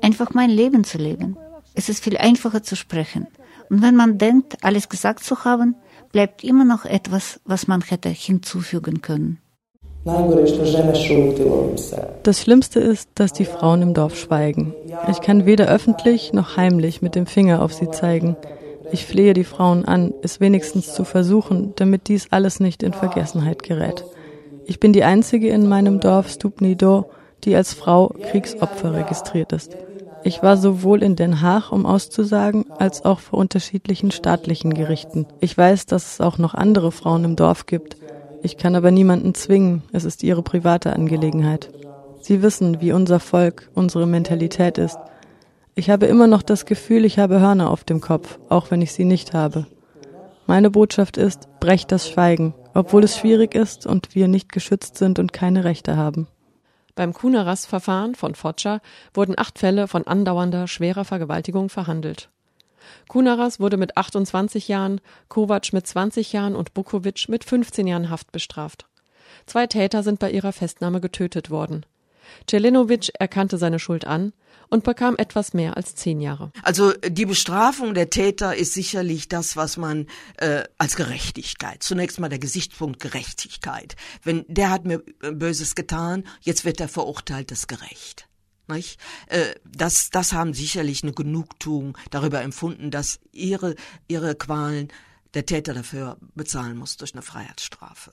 [0.02, 1.38] Einfach mein Leben zu leben.
[1.74, 3.26] Es ist viel einfacher zu sprechen.
[3.68, 5.76] Und wenn man denkt, alles gesagt zu haben,
[6.12, 9.40] bleibt immer noch etwas, was man hätte hinzufügen können.
[12.22, 14.74] Das Schlimmste ist, dass die Frauen im Dorf schweigen.
[15.10, 18.36] Ich kann weder öffentlich noch heimlich mit dem Finger auf sie zeigen.
[18.92, 23.62] Ich flehe die Frauen an, es wenigstens zu versuchen, damit dies alles nicht in Vergessenheit
[23.62, 24.04] gerät.
[24.66, 27.10] Ich bin die einzige in meinem Dorf Stupni Do,
[27.44, 29.76] die als Frau Kriegsopfer registriert ist.
[30.26, 35.26] Ich war sowohl in Den Haag, um auszusagen, als auch vor unterschiedlichen staatlichen Gerichten.
[35.40, 37.98] Ich weiß, dass es auch noch andere Frauen im Dorf gibt.
[38.42, 41.68] Ich kann aber niemanden zwingen, es ist ihre private Angelegenheit.
[42.22, 44.98] Sie wissen, wie unser Volk, unsere Mentalität ist.
[45.74, 48.92] Ich habe immer noch das Gefühl, ich habe Hörner auf dem Kopf, auch wenn ich
[48.92, 49.66] sie nicht habe.
[50.46, 55.18] Meine Botschaft ist, brecht das Schweigen, obwohl es schwierig ist und wir nicht geschützt sind
[55.18, 56.28] und keine Rechte haben.
[56.94, 58.80] Beim Kunaras-Verfahren von Foča
[59.12, 62.28] wurden acht Fälle von andauernder schwerer Vergewaltigung verhandelt.
[63.08, 68.30] Kunaras wurde mit 28 Jahren, Kovac mit 20 Jahren und Bukovic mit 15 Jahren Haft
[68.30, 68.86] bestraft.
[69.46, 71.84] Zwei Täter sind bei ihrer Festnahme getötet worden.
[72.48, 74.32] Celenovic erkannte seine Schuld an,
[74.74, 76.50] und bekam etwas mehr als zehn Jahre.
[76.64, 80.08] Also die Bestrafung der Täter ist sicherlich das, was man
[80.38, 83.94] äh, als Gerechtigkeit, zunächst mal der Gesichtspunkt Gerechtigkeit.
[84.24, 88.26] Wenn der hat mir äh, Böses getan, jetzt wird er verurteilt, das gerecht.
[88.66, 88.98] Nicht?
[89.28, 93.76] Äh, das, das haben sicherlich eine Genugtuung darüber empfunden, dass ihre,
[94.08, 94.88] ihre Qualen
[95.34, 98.10] der Täter dafür bezahlen muss durch eine Freiheitsstrafe.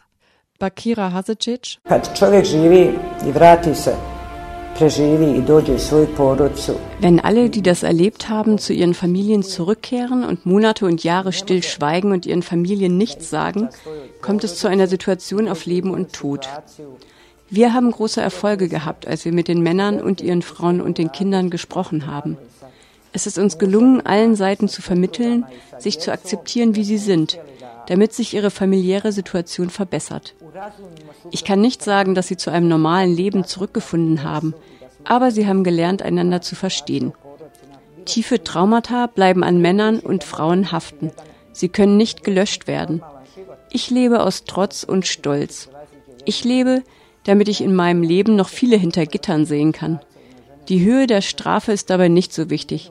[0.60, 1.80] Bakira Hasicic.
[1.90, 2.94] Kad čovjek živi
[3.26, 4.21] i vrati se
[7.00, 11.64] wenn alle, die das erlebt haben, zu ihren Familien zurückkehren und Monate und Jahre still
[11.64, 13.70] schweigen und ihren Familien nichts sagen,
[14.22, 16.48] kommt es zu einer Situation auf Leben und Tod.
[17.50, 21.12] Wir haben große Erfolge gehabt, als wir mit den Männern und ihren Frauen und den
[21.12, 22.38] Kindern gesprochen haben.
[23.14, 25.46] Es ist uns gelungen, allen Seiten zu vermitteln,
[25.78, 27.40] sich zu akzeptieren, wie sie sind,
[27.92, 30.34] damit sich ihre familiäre Situation verbessert.
[31.30, 34.54] Ich kann nicht sagen, dass sie zu einem normalen Leben zurückgefunden haben,
[35.04, 37.12] aber sie haben gelernt, einander zu verstehen.
[38.06, 41.12] Tiefe Traumata bleiben an Männern und Frauen haften.
[41.52, 43.04] Sie können nicht gelöscht werden.
[43.72, 45.68] Ich lebe aus Trotz und Stolz.
[46.24, 46.84] Ich lebe,
[47.26, 50.00] damit ich in meinem Leben noch viele hinter Gittern sehen kann.
[50.70, 52.90] Die Höhe der Strafe ist dabei nicht so wichtig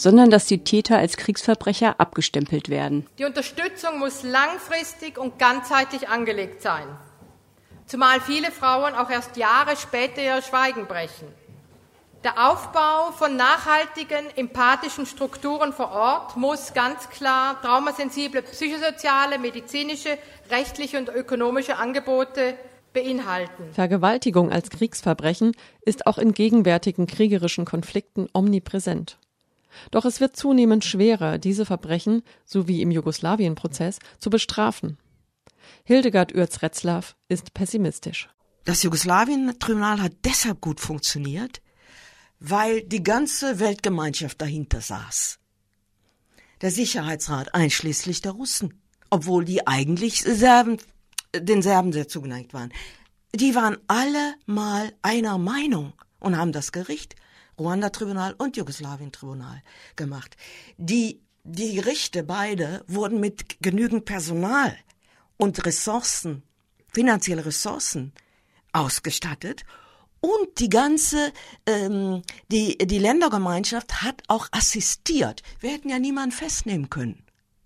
[0.00, 3.06] sondern dass die Täter als Kriegsverbrecher abgestempelt werden.
[3.18, 6.86] Die Unterstützung muss langfristig und ganzheitlich angelegt sein,
[7.86, 11.28] zumal viele Frauen auch erst Jahre später ihr Schweigen brechen.
[12.24, 20.18] Der Aufbau von nachhaltigen, empathischen Strukturen vor Ort muss ganz klar traumasensible psychosoziale, medizinische,
[20.50, 22.54] rechtliche und ökonomische Angebote
[22.92, 23.72] beinhalten.
[23.72, 29.16] Vergewaltigung als Kriegsverbrechen ist auch in gegenwärtigen kriegerischen Konflikten omnipräsent.
[29.90, 34.98] Doch es wird zunehmend schwerer, diese Verbrechen, so wie im Jugoslawienprozess, zu bestrafen.
[35.84, 38.28] Hildegard Uerz-Retzlaff ist pessimistisch.
[38.64, 41.60] Das Jugoslawien-Tribunal hat deshalb gut funktioniert,
[42.38, 45.38] weil die ganze Weltgemeinschaft dahinter saß.
[46.60, 50.76] Der Sicherheitsrat einschließlich der Russen, obwohl die eigentlich Serben,
[51.34, 52.72] den Serben sehr zugeneigt waren.
[53.34, 57.16] Die waren alle mal einer Meinung und haben das Gericht
[57.60, 59.62] Ruanda-Tribunal und Jugoslawien-Tribunal
[59.94, 60.36] gemacht.
[60.78, 64.76] Die, die Gerichte beide wurden mit genügend Personal
[65.36, 66.42] und Ressourcen,
[66.88, 68.12] finanzielle Ressourcen
[68.72, 69.64] ausgestattet
[70.20, 71.32] und die ganze,
[71.66, 75.42] ähm, die, die Ländergemeinschaft hat auch assistiert.
[75.60, 77.24] Wir hätten ja niemanden festnehmen können.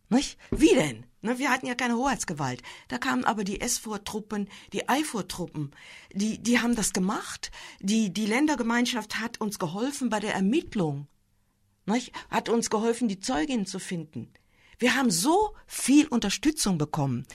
[0.08, 0.38] Nicht?
[0.50, 1.06] Wie denn?
[1.24, 2.62] Ne, wir hatten ja keine Hoheitsgewalt.
[2.88, 5.70] Da kamen aber die SVOR-Truppen, die IFOR-Truppen,
[6.12, 7.50] die, die haben das gemacht.
[7.80, 11.06] Die, die Ländergemeinschaft hat uns geholfen bei der Ermittlung.
[11.86, 12.12] Nicht?
[12.28, 14.34] Hat uns geholfen, die Zeugin zu finden.
[14.78, 17.26] Wir haben so viel Unterstützung bekommen.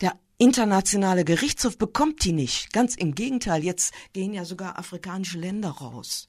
[0.00, 2.72] Der internationale Gerichtshof bekommt die nicht.
[2.72, 6.28] Ganz im Gegenteil, jetzt gehen ja sogar afrikanische Länder raus.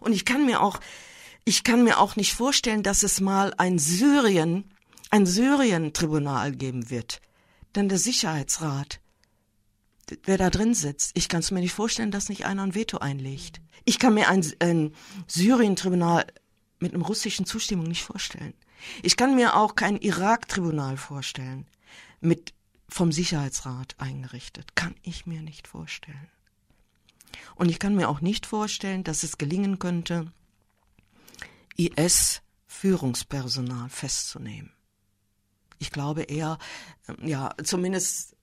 [0.00, 0.80] Und ich kann mir auch,
[1.44, 4.72] ich kann mir auch nicht vorstellen, dass es mal ein Syrien
[5.10, 7.20] ein Syrien-Tribunal geben wird.
[7.74, 9.00] Denn der Sicherheitsrat,
[10.24, 12.98] wer da drin sitzt, ich kann es mir nicht vorstellen, dass nicht einer ein Veto
[12.98, 13.60] einlegt.
[13.84, 14.94] Ich kann mir ein, ein
[15.26, 16.26] Syrien-Tribunal
[16.80, 18.54] mit einem russischen Zustimmung nicht vorstellen.
[19.02, 21.66] Ich kann mir auch kein Irak-Tribunal vorstellen,
[22.20, 22.54] mit
[22.88, 24.76] vom Sicherheitsrat eingerichtet.
[24.76, 26.28] Kann ich mir nicht vorstellen.
[27.54, 30.32] Und ich kann mir auch nicht vorstellen, dass es gelingen könnte,
[31.76, 34.72] IS-Führungspersonal festzunehmen.
[35.78, 36.58] Ich glaube eher,
[37.08, 38.36] ähm, ja, zumindest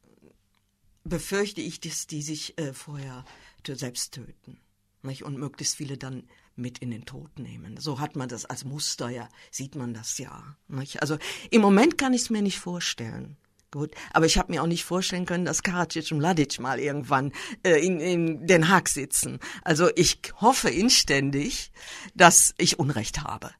[1.03, 3.25] befürchte ich, dass die sich äh, vorher
[3.67, 4.59] selbst töten.
[5.01, 5.23] Nicht?
[5.23, 7.77] Und möglichst viele dann mit in den Tod nehmen.
[7.77, 10.55] So hat man das als Muster, ja, sieht man das ja.
[10.67, 11.01] Nicht?
[11.01, 11.17] Also
[11.51, 13.37] im Moment kann ich es mir nicht vorstellen.
[13.71, 17.33] Gut, aber ich habe mir auch nicht vorstellen können, dass Karadzic und Mladic mal irgendwann
[17.63, 19.39] äh, in, in Den Haag sitzen.
[19.63, 21.73] Also ich hoffe inständig,
[22.13, 23.51] dass ich Unrecht habe.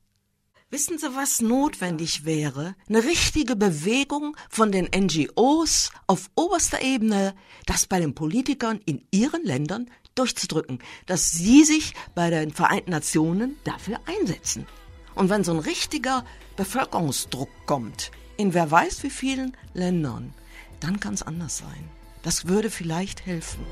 [0.71, 2.75] Wissen Sie, was notwendig wäre?
[2.89, 7.35] Eine richtige Bewegung von den NGOs auf oberster Ebene,
[7.67, 13.57] dass bei den Politikern in ihren Ländern durchzudrücken, dass sie sich bei den Vereinten Nationen
[13.63, 14.65] dafür einsetzen.
[15.13, 16.25] Und wenn so ein richtiger
[16.55, 20.33] Bevölkerungsdruck kommt, in wer weiß wie vielen Ländern,
[20.79, 21.89] dann kann es anders sein.
[22.23, 23.63] Das würde vielleicht helfen.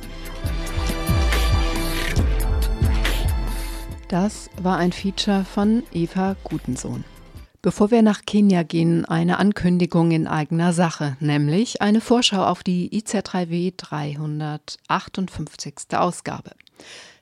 [4.13, 7.04] Das war ein Feature von Eva Gutensohn.
[7.63, 12.91] Bevor wir nach Kenia gehen, eine Ankündigung in eigener Sache, nämlich eine Vorschau auf die
[12.91, 15.73] IZ3W 358.
[15.93, 16.52] Ausgabe.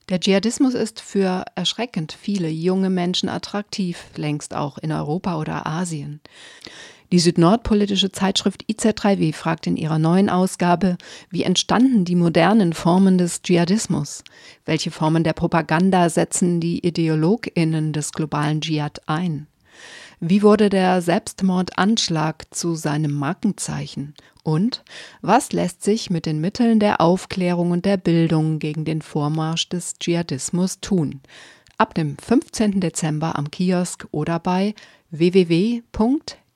[0.10, 6.20] Der Dschihadismus ist für erschreckend viele junge Menschen attraktiv, längst auch in Europa oder Asien.
[7.12, 10.98] Die südnordpolitische Zeitschrift IZ3W fragt in ihrer neuen Ausgabe,
[11.30, 14.24] wie entstanden die modernen Formen des Dschihadismus?
[14.64, 19.48] Welche Formen der Propaganda setzen die IdeologInnen des globalen Dschihad ein?
[20.22, 24.14] Wie wurde der Selbstmordanschlag zu seinem Markenzeichen?
[24.44, 24.84] Und
[25.22, 29.96] was lässt sich mit den Mitteln der Aufklärung und der Bildung gegen den Vormarsch des
[29.96, 31.20] Dschihadismus tun?
[31.78, 32.80] Ab dem 15.
[32.80, 34.76] Dezember am Kiosk oder bei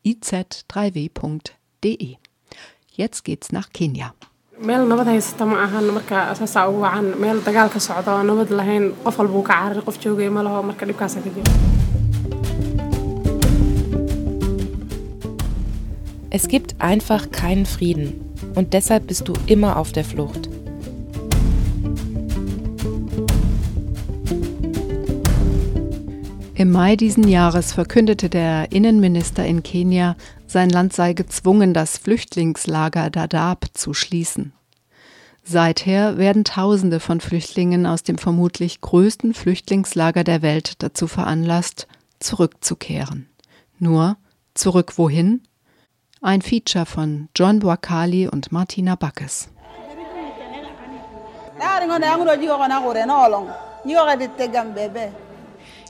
[0.05, 2.15] www.iz3w.de.
[2.95, 4.13] Jetzt geht's nach Kenia.
[4.67, 8.49] meel nabad haysata ma ahan marka saasaa ugu wacan meel dagaal ka socda oo nabad
[8.59, 11.51] lahayn qof walba uu ka cararay qof joogay ma laho marka dhibkaasa ka jiro
[16.37, 18.07] Es gibt einfach keinen Frieden
[18.55, 20.49] und deshalb bist du immer auf der Flucht.
[26.57, 30.15] Im Mai diesen Jahres verkündete der Innenminister in Kenia,
[30.47, 34.53] sein Land sei gezwungen, das Flüchtlingslager Dadaab zu schließen.
[35.43, 41.87] Seither werden Tausende von Flüchtlingen aus dem vermutlich größten Flüchtlingslager der Welt dazu veranlasst,
[42.19, 43.27] zurückzukehren.
[43.77, 44.15] Nur
[44.53, 45.41] zurück wohin?
[46.21, 49.49] Ein Feature von John Boakali und Martina Backes.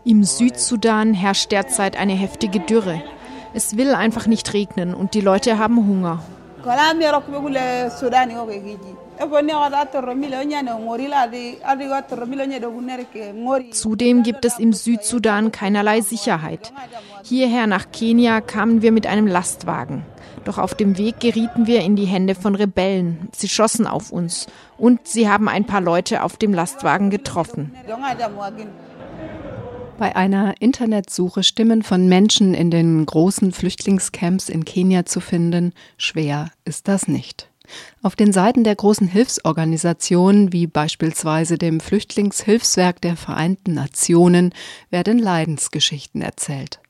[0.08, 3.02] Im Südsudan herrscht derzeit eine heftige Dürre.
[3.56, 6.24] Es will einfach nicht regnen und die Leute haben Hunger.
[13.72, 16.74] Zudem gibt es im Südsudan keinerlei Sicherheit.
[17.24, 20.06] Hierher nach Kenia kamen wir mit einem Lastwagen.
[20.44, 23.30] Doch auf dem Weg gerieten wir in die Hände von Rebellen.
[23.36, 24.46] Sie schossen auf uns
[24.78, 27.76] und sie haben ein paar Leute auf dem Lastwagen getroffen.
[29.98, 36.52] Bei einer Internetsuche Stimmen von Menschen in den großen Flüchtlingscamps in Kenia zu finden, schwer
[36.66, 37.50] ist das nicht.
[38.02, 44.54] Auf den Seiten der großen Hilfsorganisationen, wie beispielsweise dem Flüchtlingshilfswerk der Vereinten Nationen,
[44.90, 46.82] werden Leidensgeschichten erzählt.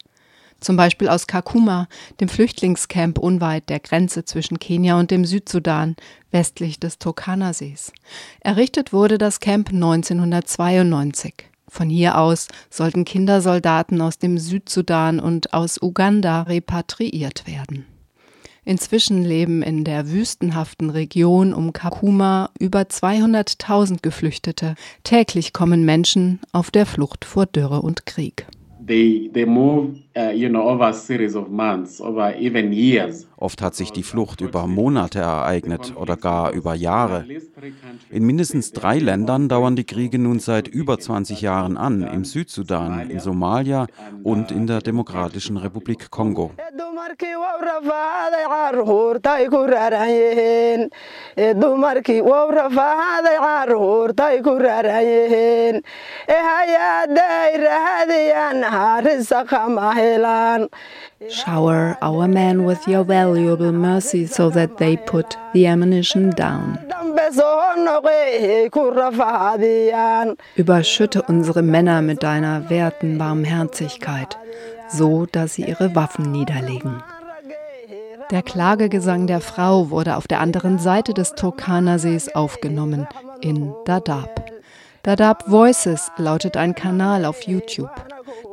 [0.60, 1.88] Zum Beispiel aus Kakuma,
[2.20, 5.96] dem Flüchtlingscamp unweit der Grenze zwischen Kenia und dem Südsudan,
[6.32, 7.94] westlich des Turkana-Sees.
[8.40, 11.52] Errichtet wurde das Camp 1992.
[11.68, 17.86] Von hier aus sollten Kindersoldaten aus dem Südsudan und aus Uganda repatriiert werden.
[18.64, 24.74] Inzwischen leben in der wüstenhaften Region um Kakuma über 200.000 Geflüchtete.
[25.04, 28.48] Täglich kommen Menschen auf der Flucht vor Dürre und Krieg.
[28.88, 33.28] They, they move, uh, you know, over a series of months, over even years.
[33.38, 37.26] Oft hat sich die Flucht über Monate ereignet oder gar über Jahre.
[38.10, 43.10] In mindestens drei Ländern dauern die Kriege nun seit über 20 Jahren an, im Südsudan,
[43.10, 43.88] in Somalia
[44.24, 46.52] und in der Demokratischen Republik Kongo.
[61.30, 66.78] Shower our men with your valuable mercy so that they put the ammunition down.
[70.56, 74.38] Überschütte unsere Männer mit deiner werten Barmherzigkeit,
[74.90, 77.02] so dass sie ihre Waffen niederlegen.
[78.32, 83.08] Der Klagegesang der Frau wurde auf der anderen Seite des Turkana-Sees aufgenommen,
[83.42, 84.52] in Dadaab.
[85.04, 87.92] Dadaab Voices lautet ein Kanal auf YouTube.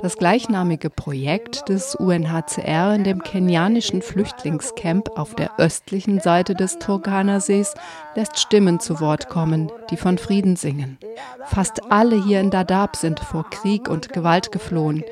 [0.00, 7.74] Das gleichnamige Projekt des UNHCR in dem kenianischen Flüchtlingscamp auf der östlichen Seite des Turkana-Sees
[8.14, 10.98] lässt Stimmen zu Wort kommen, die von Frieden singen.
[11.46, 15.04] Fast alle hier in Dadaab sind vor Krieg und Gewalt geflohen.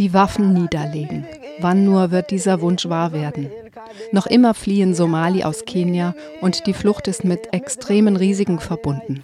[0.00, 1.26] Die Waffen niederlegen.
[1.58, 3.50] Wann nur wird dieser Wunsch wahr werden?
[4.12, 9.22] Noch immer fliehen Somali aus Kenia und die Flucht ist mit extremen Risiken verbunden.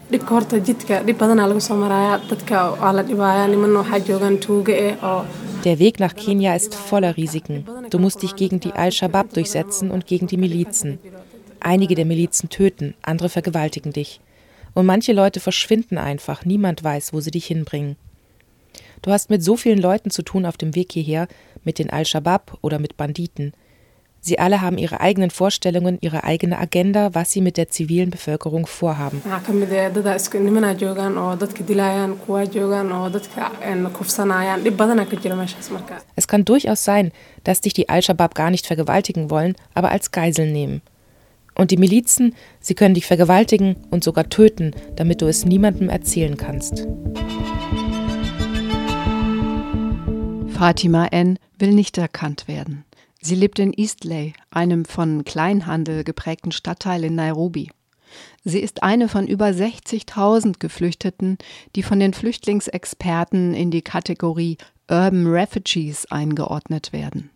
[5.64, 7.64] Der Weg nach Kenia ist voller Risiken.
[7.88, 10.98] Du musst dich gegen die Al-Shabaab durchsetzen und gegen die Milizen.
[11.58, 14.20] Einige der Milizen töten, andere vergewaltigen dich.
[14.74, 17.96] Und manche Leute verschwinden einfach, niemand weiß, wo sie dich hinbringen.
[19.02, 21.28] Du hast mit so vielen Leuten zu tun auf dem Weg hierher,
[21.64, 23.52] mit den Al-Shabaab oder mit Banditen.
[24.26, 28.66] Sie alle haben ihre eigenen Vorstellungen, ihre eigene Agenda, was sie mit der zivilen Bevölkerung
[28.66, 29.22] vorhaben.
[36.16, 37.12] Es kann durchaus sein,
[37.44, 40.82] dass dich die Al-Shabaab gar nicht vergewaltigen wollen, aber als Geisel nehmen.
[41.54, 46.36] Und die Milizen, sie können dich vergewaltigen und sogar töten, damit du es niemandem erzählen
[46.36, 46.84] kannst.
[50.56, 51.38] Fatima N.
[51.58, 52.86] will nicht erkannt werden.
[53.20, 57.70] Sie lebt in Eastley, einem von Kleinhandel geprägten Stadtteil in Nairobi.
[58.42, 61.36] Sie ist eine von über 60.000 Geflüchteten,
[61.74, 64.56] die von den Flüchtlingsexperten in die Kategorie
[64.90, 67.28] Urban Refugees eingeordnet werden.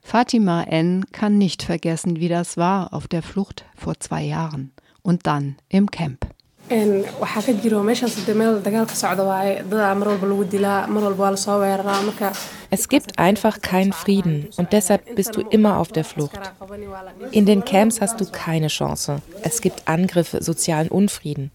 [0.00, 1.04] Fatima N.
[1.12, 4.72] kann nicht vergessen, wie das war auf der Flucht vor zwei Jahren
[5.02, 6.29] und dann im Camp.
[6.70, 11.02] Waxaa ka jiro meeshaas de meel dagaal socda waaye dadaa mar walba lagu dilaa mar
[11.06, 12.32] walba waa lasoo weeraraa marka
[12.70, 16.38] Es gibt einfach keinen Frieden und deshalb bist du immer auf der Flucht.
[17.32, 19.22] In den Camps hast du keine Chance.
[19.42, 21.50] Es gibt Angriffe, sozialen Unfrieden.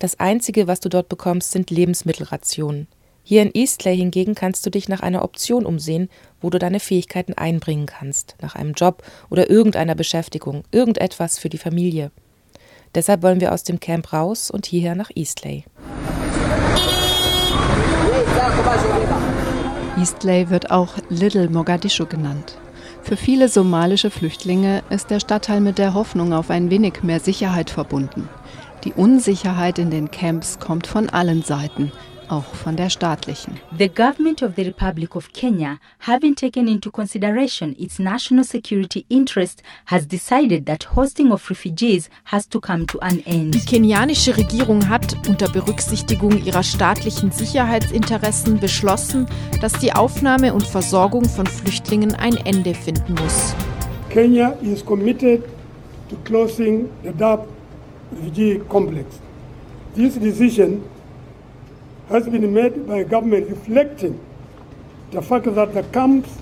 [0.00, 2.88] Das Einzige, was du dort bekommst, sind Lebensmittelrationen.
[3.22, 6.08] Hier in Eastley hingegen kannst du dich nach einer Option umsehen,
[6.40, 11.58] wo du deine Fähigkeiten einbringen kannst, nach einem Job oder irgendeiner Beschäftigung, irgendetwas für die
[11.58, 12.10] Familie.
[12.96, 15.64] Deshalb wollen wir aus dem Camp raus und hierher nach Eastley.
[19.98, 22.56] Eastley wird auch Little Mogadischu genannt.
[23.02, 27.68] Für viele somalische Flüchtlinge ist der Stadtteil mit der Hoffnung auf ein wenig mehr Sicherheit
[27.68, 28.30] verbunden.
[28.84, 31.92] Die Unsicherheit in den Camps kommt von allen Seiten,
[32.28, 33.60] auch von der staatlichen.
[33.76, 39.62] The government of the Republic of Kenya, having taken into consideration its national security interest,
[39.86, 43.54] has decided that hosting of refugees has to come to an end.
[43.54, 49.26] Die kenianische Regierung hat unter Berücksichtigung ihrer staatlichen Sicherheitsinteressen beschlossen,
[49.60, 53.54] dass die Aufnahme und Versorgung von Flüchtlingen ein Ende finden muss.
[54.10, 55.42] Kenya is committed
[56.08, 57.46] to closing the Dab
[58.12, 59.20] refugee complex.
[59.94, 60.82] This decision
[62.08, 64.18] has been made by government reflecting
[65.10, 66.40] the fact that the camps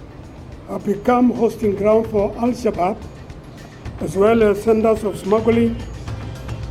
[0.69, 2.97] have become hosting ground for Al-Shabaab
[4.01, 5.77] as well as centers of smuggling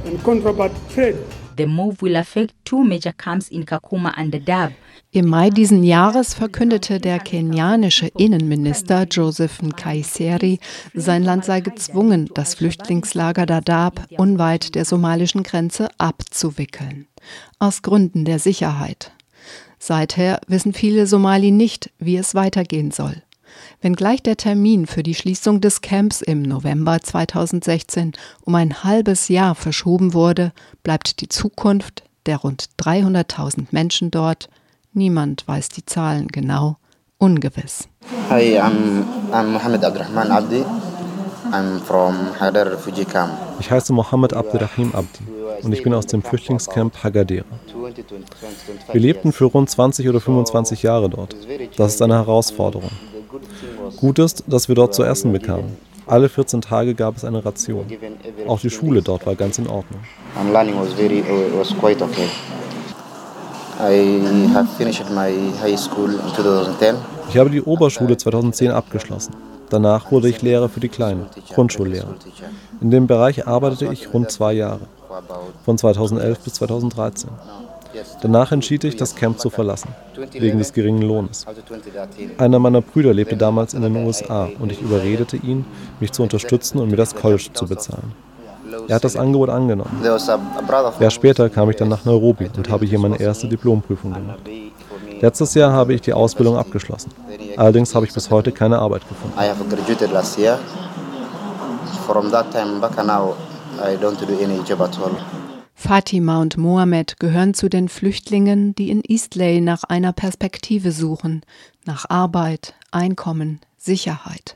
[0.06, 1.18] and contraband trade.
[1.56, 4.74] The move will affect two major camps in Kakuma and Dadaab.
[5.16, 10.58] Im Mai diesen Jahres verkündete der kenianische Innenminister Joseph Nkaiseri,
[10.96, 17.06] sein Land sei gezwungen, das Flüchtlingslager Dadaab unweit der somalischen Grenze abzuwickeln.
[17.60, 19.12] Aus Gründen der Sicherheit.
[19.78, 23.22] Seither wissen viele Somali nicht, wie es weitergehen soll.
[23.84, 29.54] Wenngleich der Termin für die Schließung des Camps im November 2016 um ein halbes Jahr
[29.54, 34.50] verschoben wurde, bleibt die Zukunft der rund 300.000 Menschen dort
[34.94, 36.78] niemand weiß die Zahlen genau,
[37.18, 37.88] ungewiss.
[38.30, 40.64] Hi, I'm, I'm Mohammed Abdurrahman Abdi.
[41.52, 43.32] I'm from Hadar Refugee Camp.
[43.60, 45.24] Ich heiße Mohammed Abdurrahim Abdi
[45.62, 47.46] und ich bin aus dem Flüchtlingscamp Hagadera.
[48.92, 51.36] Wir lebten für rund 20 oder 25 Jahre dort.
[51.78, 52.90] Das ist eine Herausforderung.
[53.98, 55.78] Gut ist, dass wir dort zu essen bekamen.
[56.06, 57.86] Alle 14 Tage gab es eine Ration.
[58.48, 60.02] Auch die Schule dort war ganz in Ordnung.
[60.36, 61.24] And learning was very
[61.56, 62.28] was quite okay.
[63.80, 66.96] I have finished my high school in 2010.
[67.30, 69.34] Ich habe die Oberschule 2010 abgeschlossen.
[69.70, 72.16] Danach wurde ich Lehrer für die Kleinen, Grundschullehrer.
[72.82, 74.82] In dem Bereich arbeitete ich rund zwei Jahre,
[75.66, 77.30] von 2011 bis 2013.
[78.22, 79.90] Danach entschied ich, das Camp zu verlassen,
[80.32, 81.46] wegen des geringen Lohnes.
[82.38, 85.66] Einer meiner Brüder lebte damals in den USA und ich überredete ihn,
[86.00, 88.14] mich zu unterstützen und mir das College zu bezahlen.
[88.88, 90.02] Er hat das Angebot angenommen.
[90.04, 94.40] Jahr später kam ich dann nach Nairobi und habe hier meine erste Diplomprüfung gemacht.
[95.22, 97.12] Letztes Jahr habe ich die Ausbildung abgeschlossen.
[97.56, 99.38] Allerdings habe ich bis heute keine Arbeit gefunden.
[99.38, 100.60] I have graduated last year.
[102.06, 103.36] From that time back now,
[103.80, 105.12] I don't do any job at all.
[105.76, 111.42] Fatima und Mohammed gehören zu den Flüchtlingen, die in Eastley nach einer Perspektive suchen,
[111.86, 114.56] nach Arbeit, Einkommen, Sicherheit.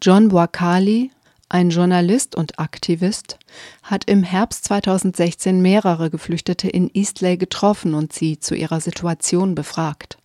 [0.00, 1.10] John Boakali,
[1.52, 3.38] ein Journalist und Aktivist,
[3.82, 10.18] hat im Herbst 2016 mehrere Geflüchtete in Eastley getroffen und sie zu ihrer Situation befragt.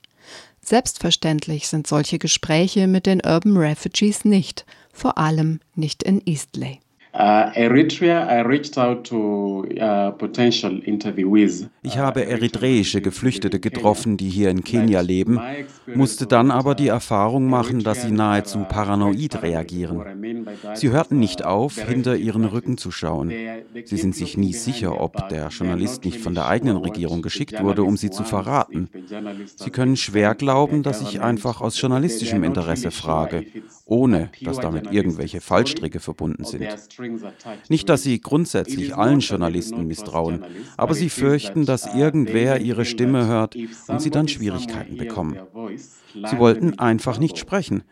[0.62, 6.80] Selbstverständlich sind solche Gespräche mit den Urban Refugees nicht, vor allem nicht in Eastley.
[9.04, 10.12] To uh.
[11.82, 15.40] Ich habe eritreische Geflüchtete getroffen, die hier in Kenia leben,
[15.88, 20.46] musste dann aber die Erfahrung machen, dass sie nahezu paranoid reagieren.
[20.76, 23.34] Sie hörten nicht auf, hinter ihren Rücken zu schauen.
[23.84, 27.84] Sie sind sich nie sicher, ob der Journalist nicht von der eigenen Regierung geschickt wurde,
[27.84, 28.90] um sie zu verraten.
[29.56, 33.44] Sie können schwer glauben, dass ich einfach aus journalistischem Interesse frage,
[33.86, 36.68] ohne dass damit irgendwelche Fallstricke verbunden sind.
[37.70, 40.44] Nicht, dass sie grundsätzlich allen Journalisten misstrauen,
[40.78, 43.56] aber sie fürchten, dass irgendwer ihre Stimme hört
[43.88, 45.38] und sie dann Schwierigkeiten bekommen.
[46.14, 47.84] Sie wollten einfach nicht sprechen.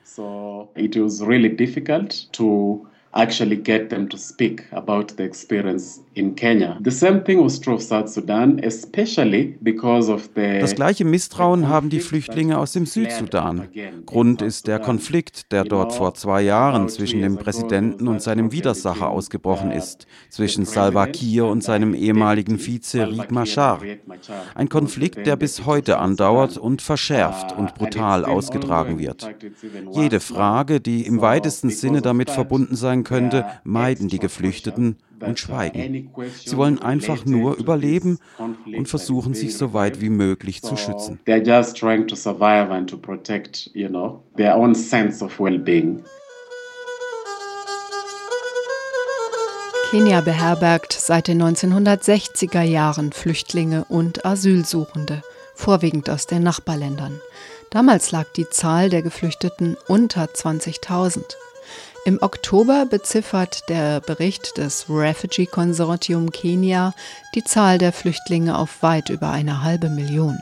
[0.76, 6.80] It was really difficult to actually get them to speak about the experience in Kenya.
[6.84, 11.68] The same thing was true of South Sudan, especially because of the Das gleiche Misstrauen
[11.68, 13.68] haben die Flüchtlinge aus dem Südsudan.
[14.05, 19.09] Grund ist der Konflikt, der dort vor zwei Jahren zwischen dem Präsidenten und seinem Widersacher
[19.09, 23.82] ausgebrochen ist, zwischen Salva Kiir und seinem ehemaligen Vize Riek Machar.
[24.55, 29.30] Ein Konflikt, der bis heute andauert und verschärft und brutal ausgetragen wird.
[29.91, 36.09] Jede Frage, die im weitesten Sinne damit verbunden sein könnte, meiden die Geflüchteten und schweigen.
[36.43, 38.20] Sie wollen einfach nur überleben
[38.66, 41.20] und versuchen, sich so weit wie möglich zu schützen.
[49.91, 55.22] Kenia beherbergt seit den 1960er Jahren Flüchtlinge und Asylsuchende,
[55.53, 57.22] vorwiegend aus den Nachbarländern.
[57.70, 61.22] Damals lag die Zahl der Geflüchteten unter 20.000.
[62.08, 66.93] Im Oktober beziffert der Bericht des Refugee Consortium Kenia
[67.34, 70.38] die Zahl der Flüchtlinge auf weit über eine halbe Million.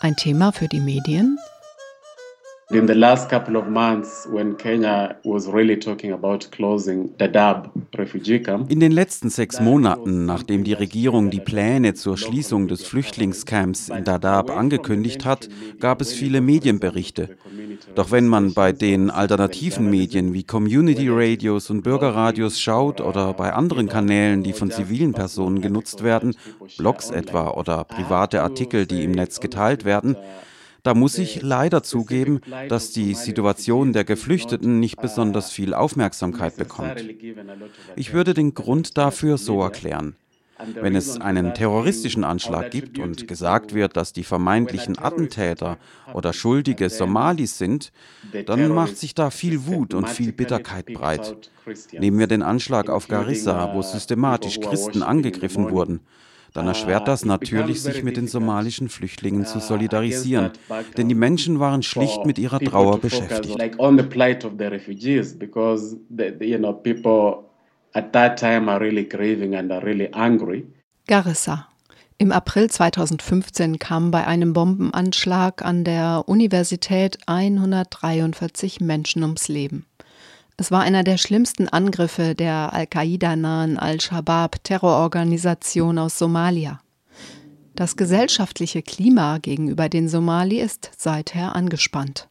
[0.00, 1.38] Ein Thema für die Medien?
[2.74, 8.40] In the last couple of months, when Kenya was really talking about closing Dadaab refugee
[8.40, 8.68] camp.
[8.68, 14.02] In den letzten sechs Monaten, nachdem die Regierung die Pläne zur Schließung des Flüchtlingscamps in
[14.02, 15.48] Dadaab angekündigt hat,
[15.78, 17.36] gab es viele Medienberichte.
[17.94, 23.52] Doch wenn man bei den alternativen Medien wie Community Radios und Bürgerradios schaut oder bei
[23.52, 26.34] anderen Kanälen, die von zivilen Personen genutzt werden,
[26.76, 30.16] Blogs etwa oder private Artikel, die im Netz geteilt werden,
[30.84, 37.02] da muss ich leider zugeben, dass die Situation der Geflüchteten nicht besonders viel Aufmerksamkeit bekommt.
[37.96, 40.14] Ich würde den Grund dafür so erklären.
[40.80, 45.78] Wenn es einen terroristischen Anschlag gibt und gesagt wird, dass die vermeintlichen Attentäter
[46.12, 47.90] oder Schuldige Somalis sind,
[48.46, 51.50] dann macht sich da viel Wut und viel Bitterkeit breit.
[51.92, 56.00] Nehmen wir den Anschlag auf Garissa, wo systematisch Christen angegriffen wurden
[56.54, 60.52] dann erschwert das natürlich, sich mit den somalischen Flüchtlingen zu solidarisieren,
[60.96, 63.60] denn die Menschen waren schlicht mit ihrer Trauer beschäftigt.
[71.08, 71.68] Garissa.
[72.18, 79.86] Im April 2015 kamen bei einem Bombenanschlag an der Universität 143 Menschen ums Leben.
[80.56, 86.78] Es war einer der schlimmsten Angriffe der Al-Qaida-nahen Al-Shabaab-Terrororganisation aus Somalia.
[87.74, 92.28] Das gesellscharschaftliche Klima gegenüber den Somali ist seither angespannt.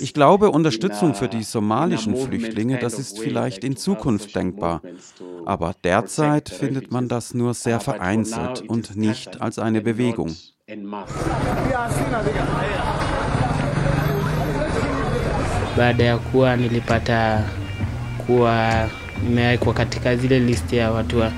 [0.00, 4.80] Ich glaube, Unterstützung für die somalischen Flüchtlinge, das ist vielleicht in Zukunft denkbar.
[5.44, 10.34] Aber derzeit findet man das nur sehr vereinzelt und nicht als eine Bewegung
[10.68, 11.14] en masse.
[15.76, 17.44] Baada ya kuwa nilipata
[18.26, 18.88] kuwa
[19.22, 21.32] nimewekwa katika zile listi ya watu wa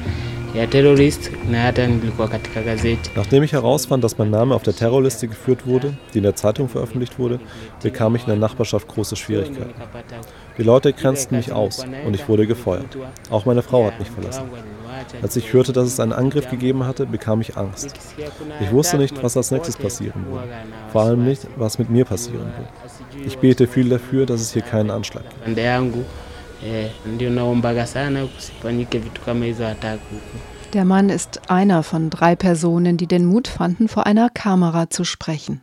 [0.55, 3.11] ja, Terrorist na hata nilikuwa katika Gazeti.
[3.16, 6.68] Nachdem ich herausfand, dass mein Name auf der Terrorliste geführt wurde, die in der Zeitung
[6.68, 7.39] veröffentlicht wurde,
[7.83, 9.74] bekam ich in der Nachbarschaft große Schwierigkeiten.
[10.59, 12.97] Die Leute grenzten mich aus und ich wurde gefeuert.
[13.31, 14.43] Auch meine Frau hat mich verlassen.
[15.22, 17.94] Als ich hörte, dass es einen Angriff gegeben hatte, bekam ich Angst.
[18.61, 20.48] Ich wusste nicht, was als nächstes passieren würde.
[20.92, 23.26] Vor allem nicht, was mit mir passieren würde.
[23.26, 25.59] Ich bete viel dafür, dass es hier keinen Anschlag gibt.
[30.74, 35.05] Der Mann ist einer von drei Personen, die den Mut fanden, vor einer Kamera zu
[35.05, 35.62] sprechen.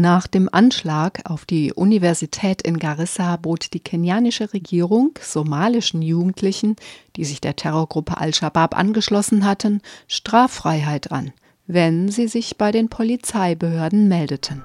[0.00, 6.76] Nach dem Anschlag auf die Universität in Garissa bot die kenianische Regierung somalischen Jugendlichen,
[7.16, 11.32] die sich der Terrorgruppe Al-Shabaab angeschlossen hatten, Straffreiheit an,
[11.66, 14.62] wenn sie sich bei den Polizeibehörden meldeten.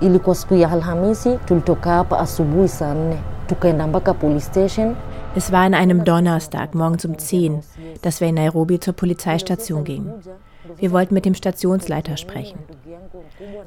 [0.00, 4.96] Ilikuwa siku ya Alhamisi, tulitoka hapa asubuhi saa nne tukaenda mpaka police station.
[5.34, 7.60] Es war an einem Donnerstag morgens um 10,
[8.00, 10.10] dass wir in Nairobi zur Polizeistation gingen.
[10.78, 12.58] Wir wollten mit dem Stationsleiter sprechen.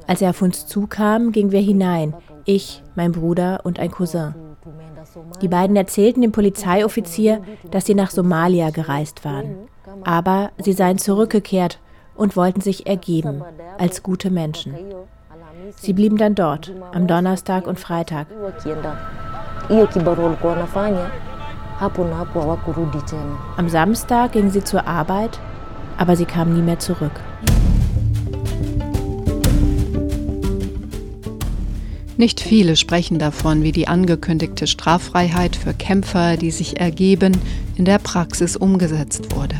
[0.06, 4.34] Als er auf uns zukam, gingen wir hinein, Ich, mein Bruder und ein Cousin.
[5.40, 9.68] Die beiden erzählten dem Polizeioffizier, dass sie nach Somalia gereist waren.
[10.04, 11.80] Aber sie seien zurückgekehrt
[12.16, 13.42] und wollten sich ergeben
[13.78, 14.74] als gute Menschen.
[15.76, 18.26] Sie blieben dann dort, am Donnerstag und Freitag.
[23.56, 25.40] Am Samstag gingen sie zur Arbeit,
[26.00, 27.12] aber sie kamen nie mehr zurück.
[32.16, 37.36] Nicht viele sprechen davon, wie die angekündigte Straffreiheit für Kämpfer, die sich ergeben,
[37.76, 39.56] in der Praxis umgesetzt wurde.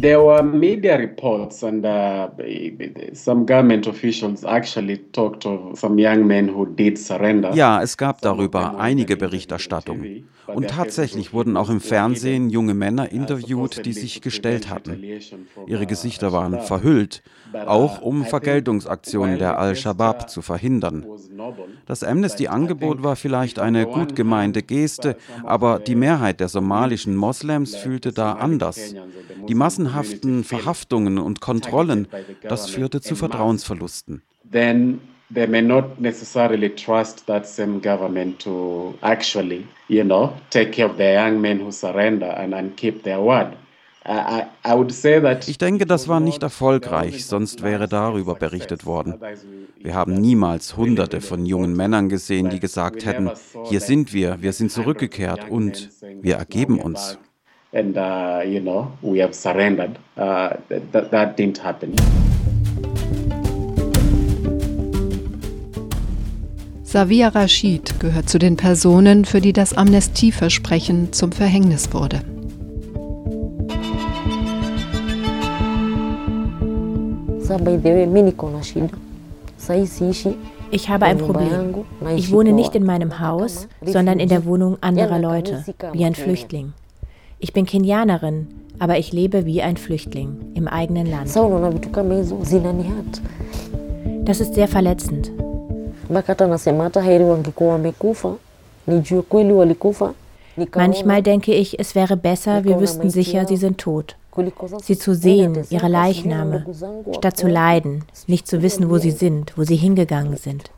[0.00, 2.28] There were media reports, and uh,
[3.14, 7.52] some government officials actually talked of some young men who did surrender.
[7.54, 10.28] Ja, es gab darüber einige Berichterstattungen.
[10.46, 15.02] Und tatsächlich wurden auch im Fernsehen junge Männer interviewt, die sich gestellt hatten.
[15.66, 17.22] Ihre Gesichter waren verhüllt,
[17.66, 21.06] auch um Vergeltungsaktionen der Al-Shabaab zu verhindern.
[21.86, 28.12] Das Amnesty-Angebot war vielleicht eine gut gemeinte Geste, aber die Mehrheit der somalischen Moslems fühlte
[28.12, 28.94] da anders.
[29.48, 32.08] Die massenhaften Verhaftungen und Kontrollen,
[32.42, 34.22] das führte zu Vertrauensverlusten.
[35.30, 40.96] They may not necessarily trust that same government to actually, you know, take care of
[40.96, 43.54] the young men who surrender and, and keep their word.
[45.46, 49.14] Ich denke, das war nicht erfolgreich, sonst wäre darüber berichtet worden.
[49.80, 53.30] Wir haben niemals Hunderte von jungen Männern gesehen, die gesagt hätten,
[53.64, 55.90] hier sind wir, wir sind zurückgekehrt und
[56.22, 57.18] wir ergeben uns.
[57.72, 59.98] And, uh, you know, we have surrendered.
[60.16, 60.56] Uh.
[66.82, 72.22] Savia Rashid gehört zu den Personen, für die das Amnestieversprechen zum Verhängnis wurde.
[80.70, 81.84] Ich habe ein Problem.
[82.16, 86.72] Ich wohne nicht in meinem Haus, sondern in der Wohnung anderer Leute, wie ein Flüchtling.
[87.38, 91.28] Ich bin Kenianerin, aber ich lebe wie ein Flüchtling im eigenen Land.
[94.24, 95.30] Das ist sehr verletzend.
[100.74, 104.16] Manchmal denke ich, es wäre besser, wir wüssten sicher, sie sind tot.
[104.82, 106.66] Sie zu sehen, ihre Leichname,
[107.16, 110.70] statt zu leiden, nicht zu wissen, wo sie sind, wo sie hingegangen sind.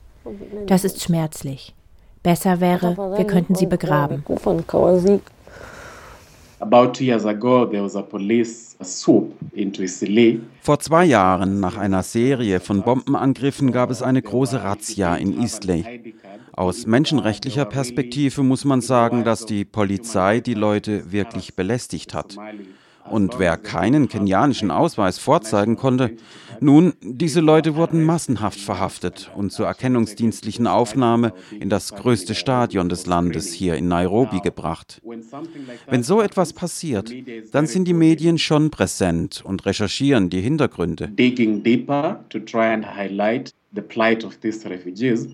[0.66, 1.74] Das ist schmerzlich.
[2.22, 4.22] Besser wäre, wir könnten sie begraben.
[10.60, 16.14] Vor zwei Jahren, nach einer Serie von Bombenangriffen, gab es eine große Razzia in Eastley.
[16.52, 22.36] Aus menschenrechtlicher Perspektive muss man sagen, dass die Polizei die Leute wirklich belästigt hat.
[23.08, 26.16] Und wer keinen kenianischen Ausweis vorzeigen konnte,
[26.60, 33.06] nun, diese Leute wurden massenhaft verhaftet und zur erkennungsdienstlichen Aufnahme in das größte Stadion des
[33.06, 35.00] Landes hier in Nairobi gebracht.
[35.86, 37.10] Wenn so etwas passiert,
[37.52, 41.08] dann sind die Medien schon präsent und recherchieren die Hintergründe.
[41.08, 45.28] Digging deeper to try and highlight the plight of these refugees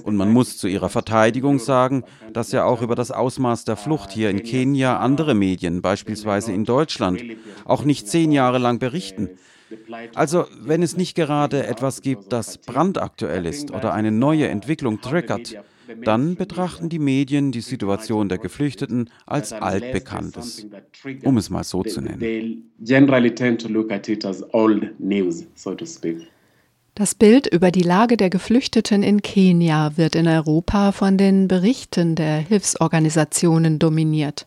[0.00, 4.12] und man muss zu ihrer Verteidigung sagen, dass ja auch über das Ausmaß der Flucht
[4.12, 7.22] hier in Kenia andere Medien, beispielsweise in Deutschland,
[7.64, 9.30] auch nicht zehn Jahre lang berichten.
[10.14, 15.56] Also, wenn es nicht gerade etwas gibt, das brandaktuell ist oder eine neue Entwicklung triggert,
[16.02, 20.66] dann betrachten die Medien die Situation der Geflüchteten als altbekanntes,
[21.24, 22.70] um es mal so zu nennen.
[26.96, 32.14] Das Bild über die Lage der Geflüchteten in Kenia wird in Europa von den Berichten
[32.14, 34.46] der Hilfsorganisationen dominiert.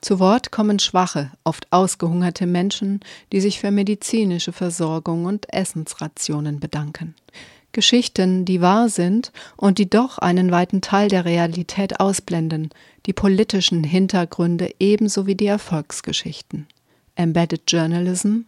[0.00, 2.98] Zu Wort kommen schwache, oft ausgehungerte Menschen,
[3.30, 7.14] die sich für medizinische Versorgung und Essensrationen bedanken.
[7.70, 12.70] Geschichten, die wahr sind und die doch einen weiten Teil der Realität ausblenden,
[13.06, 16.66] die politischen Hintergründe ebenso wie die Erfolgsgeschichten.
[17.14, 18.40] Embedded Journalism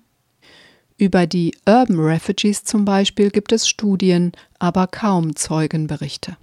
[0.98, 6.36] über die Urban Refugees zum Beispiel gibt es Studien, aber kaum Zeugenberichte.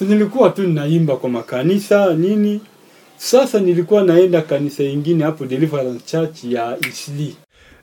[0.00, 2.60] nilikuwa tu naimba kwa makanisa nini.
[3.16, 7.36] Sasa nilikuwa naenda kanisa ingine hapo Deliverance Church ya Isli.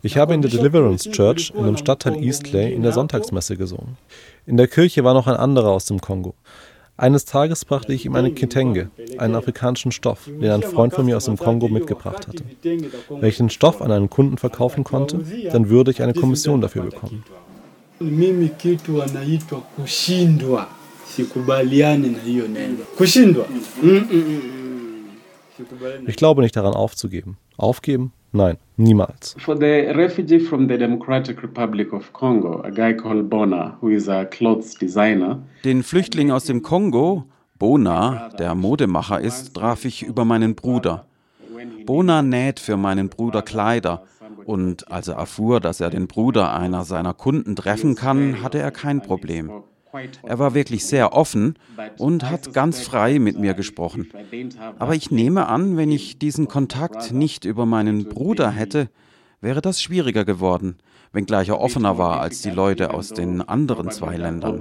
[0.04, 3.98] Ich habe in der Deliverance Church in dem Stadtteil Eastley in der Sonntagsmesse gesungen.
[4.46, 6.36] In der Kirche war noch ein anderer aus dem Kongo.
[6.98, 11.18] Eines Tages brachte ich ihm eine Kitenge, einen afrikanischen Stoff, den ein Freund von mir
[11.18, 12.44] aus dem Kongo mitgebracht hatte.
[13.10, 15.20] Wenn ich den Stoff an einen Kunden verkaufen konnte,
[15.52, 17.24] dann würde ich eine Kommission dafür bekommen.
[18.00, 20.68] Mimi kitu anaitwa kushindwa.
[21.16, 22.84] Sikubaliane na hiyo neno.
[22.98, 23.46] Kushindwa?
[23.82, 24.40] Mm -mm.
[26.08, 27.38] Ich glaube nicht daran aufzugeben.
[27.58, 28.12] Aufgeben?
[28.36, 29.34] Nein, niemals.
[29.40, 34.10] For the refugee from the Democratic Republic of Congo, a guy called Bona, who is
[34.10, 35.42] a clothes designer.
[35.64, 37.24] Den Flüchtling aus dem Kongo,
[37.58, 41.06] Bona, der Modemacher ist, traf ich über meinen Bruder.
[41.86, 44.04] Bona näht für meinen Bruder Kleider
[44.46, 48.72] und als er erfuhr, dass er den Bruder einer seiner Kunden treffen kann, hatte er
[48.72, 49.50] kein Problem.
[50.24, 51.56] Er war wirklich sehr offen
[51.98, 54.10] und hat ganz frei mit mir gesprochen.
[54.80, 58.90] Aber ich nehme an, wenn ich diesen Kontakt nicht über meinen Bruder hätte,
[59.42, 60.78] wäre das schwieriger geworden,
[61.12, 64.60] wenngleich er offener war als die Leute aus den anderen zwei Ländern.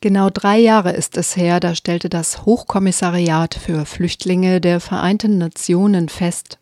[0.00, 6.08] Genau drei Jahre ist es her, da stellte das Hochkommissariat für Flüchtlinge der Vereinten Nationen
[6.08, 6.58] fest,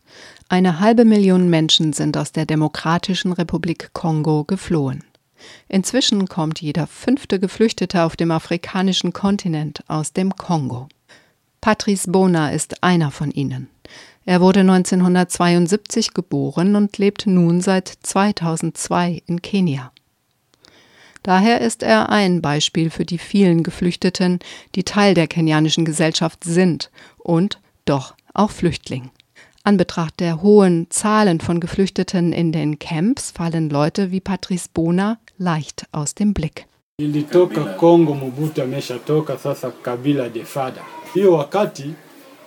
[0.47, 5.03] eine halbe Million Menschen sind aus der Demokratischen Republik Kongo geflohen.
[5.67, 10.87] Inzwischen kommt jeder fünfte Geflüchtete auf dem afrikanischen Kontinent aus dem Kongo.
[11.61, 13.69] Patrice Bona ist einer von ihnen.
[14.25, 19.91] Er wurde 1972 geboren und lebt nun seit 2002 in Kenia.
[21.23, 24.39] Daher ist er ein Beispiel für die vielen Geflüchteten,
[24.75, 29.11] die Teil der kenianischen Gesellschaft sind und doch auch Flüchtling.
[29.63, 35.19] An Betracht der hohen Zahlen von Geflüchteten in den Camps fallen Leute wie Patrice Bona
[35.41, 36.67] leicht aus dem Blick.
[36.99, 40.81] Nilitoka Kongo, Mobutu ameshatoka, sasa Kabila de Fada.
[41.13, 41.93] Hiyo wakati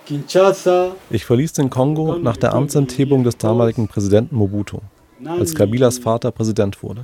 [0.05, 0.91] Kinshasa.
[1.09, 4.79] Ich verließ den Kongo nach der Amtsenthebung des damaligen Präsidenten Mobutu,
[5.25, 7.03] als Kabilas Vater Präsident wurde.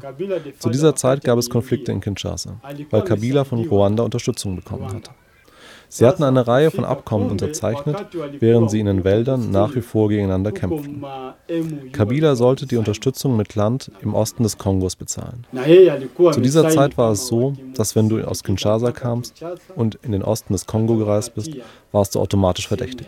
[0.60, 5.12] Zu dieser Zeit gab es Konflikte in Kinshasa, weil Kabila von Ruanda Unterstützung bekommen hatte.
[5.94, 7.98] Sie hatten eine Reihe von Abkommen unterzeichnet,
[8.40, 11.04] während sie in den Wäldern nach wie vor gegeneinander kämpften.
[11.92, 15.46] Kabila sollte die Unterstützung mit Land im Osten des Kongos bezahlen.
[16.32, 19.44] Zu dieser Zeit war es so, dass wenn du aus Kinshasa kamst
[19.76, 21.52] und in den Osten des Kongo gereist bist,
[21.92, 23.08] warst du automatisch verdächtig.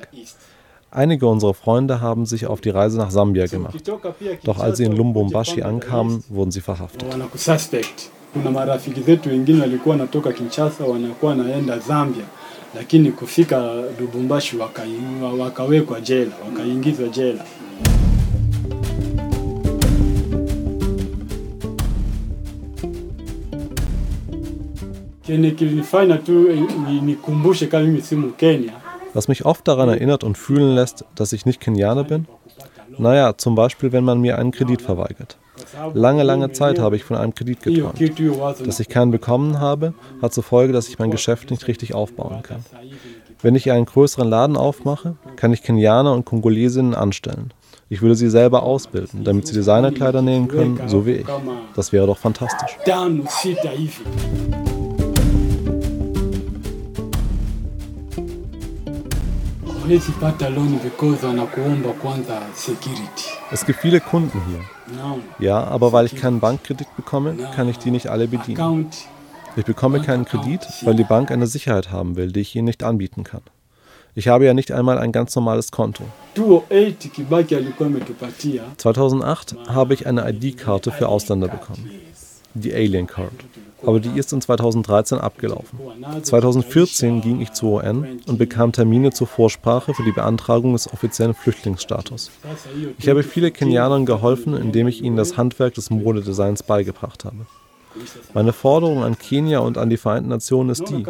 [0.91, 3.81] Einige unserer Freunde haben sich auf die Reise nach Sambia gemacht.
[4.43, 7.05] Doch als sie in Lumbumbashi ankamen, wurden sie verhaftet.
[8.33, 12.23] Kuna marafiki zetu wengine walikuwa wanatoka Kinshasa wanakuwa wanaenda Zambia
[12.75, 14.57] lakini kufika Lubumbashi
[15.39, 17.45] wakawekwa jela, wakaingizwa jela.
[25.25, 26.33] Kene kilinifanya tu
[27.03, 28.73] nikumbushe kama mimi si Mkenya.
[29.13, 32.25] Was mich oft daran erinnert und fühlen lässt, dass ich nicht Kenianer bin?
[32.97, 35.37] Naja, zum Beispiel, wenn man mir einen Kredit verweigert.
[35.93, 37.99] Lange, lange Zeit habe ich von einem Kredit geträumt.
[38.65, 42.41] Dass ich keinen bekommen habe, hat zur Folge, dass ich mein Geschäft nicht richtig aufbauen
[42.41, 42.65] kann.
[43.41, 47.51] Wenn ich einen größeren Laden aufmache, kann ich Kenianer und Kongolesinnen anstellen.
[47.89, 51.27] Ich würde sie selber ausbilden, damit sie Designerkleider nähen können, so wie ich.
[51.75, 52.77] Das wäre doch fantastisch.
[63.53, 64.59] Es gibt viele Kunden hier.
[65.37, 68.89] Ja, aber weil ich keinen Bankkredit bekomme, kann ich die nicht alle bedienen.
[69.55, 72.81] Ich bekomme keinen Kredit, weil die Bank eine Sicherheit haben will, die ich ihnen nicht
[72.81, 73.41] anbieten kann.
[74.15, 76.03] Ich habe ja nicht einmal ein ganz normales Konto.
[78.77, 81.91] 2008 habe ich eine ID-Karte für Ausländer bekommen,
[82.53, 83.33] die Alien Card
[83.85, 85.79] aber die ist in 2013 abgelaufen.
[86.21, 91.33] 2014 ging ich zur UN und bekam Termine zur Vorsprache für die Beantragung des offiziellen
[91.33, 92.31] Flüchtlingsstatus.
[92.97, 97.45] Ich habe viele Kenianern geholfen, indem ich ihnen das Handwerk des Modedesigns beigebracht habe.
[98.33, 101.05] Meine Forderung an Kenia und an die Vereinten Nationen ist die,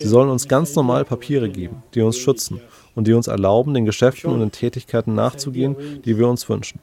[0.00, 2.60] sie sollen uns ganz normal Papiere geben, die uns schützen
[2.96, 6.80] und die uns erlauben, den Geschäften und den Tätigkeiten nachzugehen, die wir uns wünschen.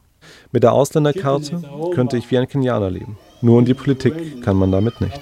[0.53, 1.62] Mit der Ausländerkarte
[1.93, 3.18] könnte ich wie ein Kenianer leben.
[3.41, 5.19] Nur in die Politik kann man damit nicht.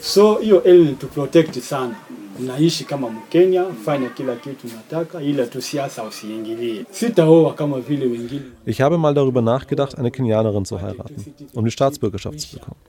[0.00, 1.94] So hiyo elimu tu protect sana.
[2.38, 6.84] Naishi kama Mkenya, fanya kila kitu nataka, ila tu siasa usiingilie.
[6.90, 8.42] Sitaoa kama vile wengine.
[8.66, 12.80] Ich habe mal darüber nachgedacht, eine Kenianerin zu heiraten, um die Staatsbürgerschaft zu bekommen.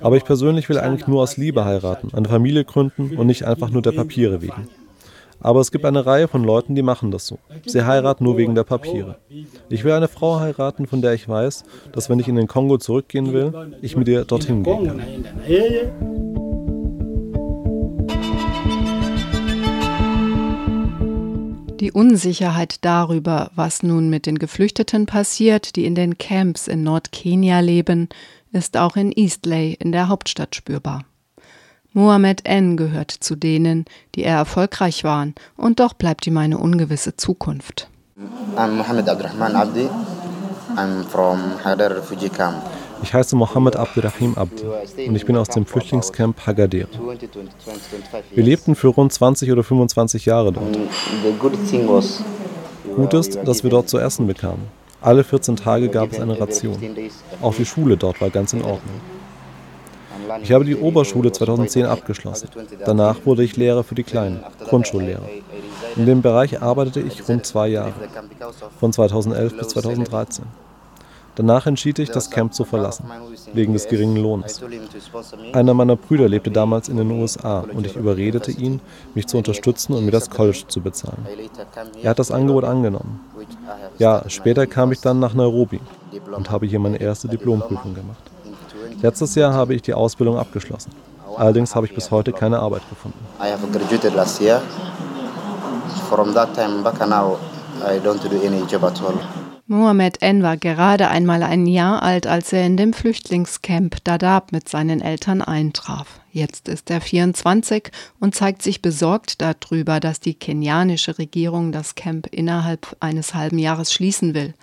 [0.00, 3.70] Aber ich persönlich will eigentlich nur aus Liebe heiraten, eine Familie gründen und nicht einfach
[3.70, 4.68] nur der Papiere wegen.
[5.40, 7.38] Aber es gibt eine Reihe von Leuten, die machen das so.
[7.66, 9.16] Sie heiraten nur wegen der Papiere.
[9.70, 12.76] Ich will eine Frau heiraten, von der ich weiß, dass wenn ich in den Kongo
[12.78, 15.00] zurückgehen will, ich mit ihr dorthin gehen kann.
[21.80, 27.60] Die Unsicherheit darüber, was nun mit den Geflüchteten passiert, die in den Camps in Nordkenia
[27.60, 28.10] leben,
[28.52, 31.04] ist auch in Eastley in der Hauptstadt spürbar.
[31.92, 32.76] Mohammed N.
[32.76, 33.84] gehört zu denen,
[34.14, 37.88] die eher erfolgreich waren, und doch bleibt ihm eine ungewisse Zukunft.
[38.56, 39.88] I'm Mohammed Abdurrahman Abdi.
[40.76, 42.62] I'm from Hadar Refugee Camp.
[43.02, 44.62] Ich heiße Mohammed Abdurrahim Abdi
[45.08, 46.86] und ich bin aus dem Flüchtlingscamp Hagadere.
[48.34, 50.78] Wir lebten für rund 20 oder 25 Jahre dort.
[52.94, 54.68] Gut ist, dass wir dort zu essen bekamen.
[55.00, 56.76] Alle 14 Tage gab es eine Ration.
[57.40, 59.00] Auch die Schule dort war ganz in Ordnung.
[60.42, 62.48] Ich habe die Oberschule 2010 abgeschlossen.
[62.84, 65.28] Danach wurde ich Lehrer für die Kleinen, Grundschullehrer.
[65.96, 67.92] In dem Bereich arbeitete ich rund zwei Jahre,
[68.78, 70.44] von 2011 bis 2013.
[71.36, 73.06] Danach entschied ich, das Camp zu verlassen,
[73.54, 74.60] wegen des geringen Lohnes.
[75.52, 78.80] Einer meiner Brüder lebte damals in den USA und ich überredete ihn,
[79.14, 81.26] mich zu unterstützen und mir das College zu bezahlen.
[82.02, 83.20] Er hat das Angebot angenommen.
[83.98, 85.80] Ja, später kam ich dann nach Nairobi
[86.36, 88.29] und habe hier meine erste Diplomprüfung gemacht.
[89.02, 90.90] Letztes Jahr habe ich die Ausbildung abgeschlossen.
[91.36, 93.18] Allerdings habe ich bis heute keine Arbeit gefunden.
[93.40, 94.60] I have graduated last year.
[96.08, 97.38] From that time back now,
[97.82, 99.14] I don't do any job at all.
[99.66, 100.42] Mohamed N.
[100.42, 105.42] war gerade einmal ein Jahr alt, als er in dem Flüchtlingscamp Dadaab mit seinen Eltern
[105.42, 106.20] eintraf.
[106.32, 112.26] Jetzt ist er 24 und zeigt sich besorgt darüber, dass die kenianische Regierung das Camp
[112.32, 114.54] innerhalb eines halben Jahres schließen will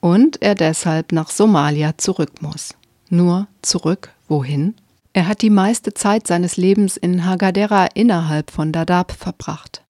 [0.00, 2.74] und er deshalb nach Somalia zurück muss.
[3.18, 4.74] Nur zurück wohin?
[5.12, 9.80] Er hat die meiste Zeit seines Lebens in Hagadera innerhalb von Dadaab verbracht.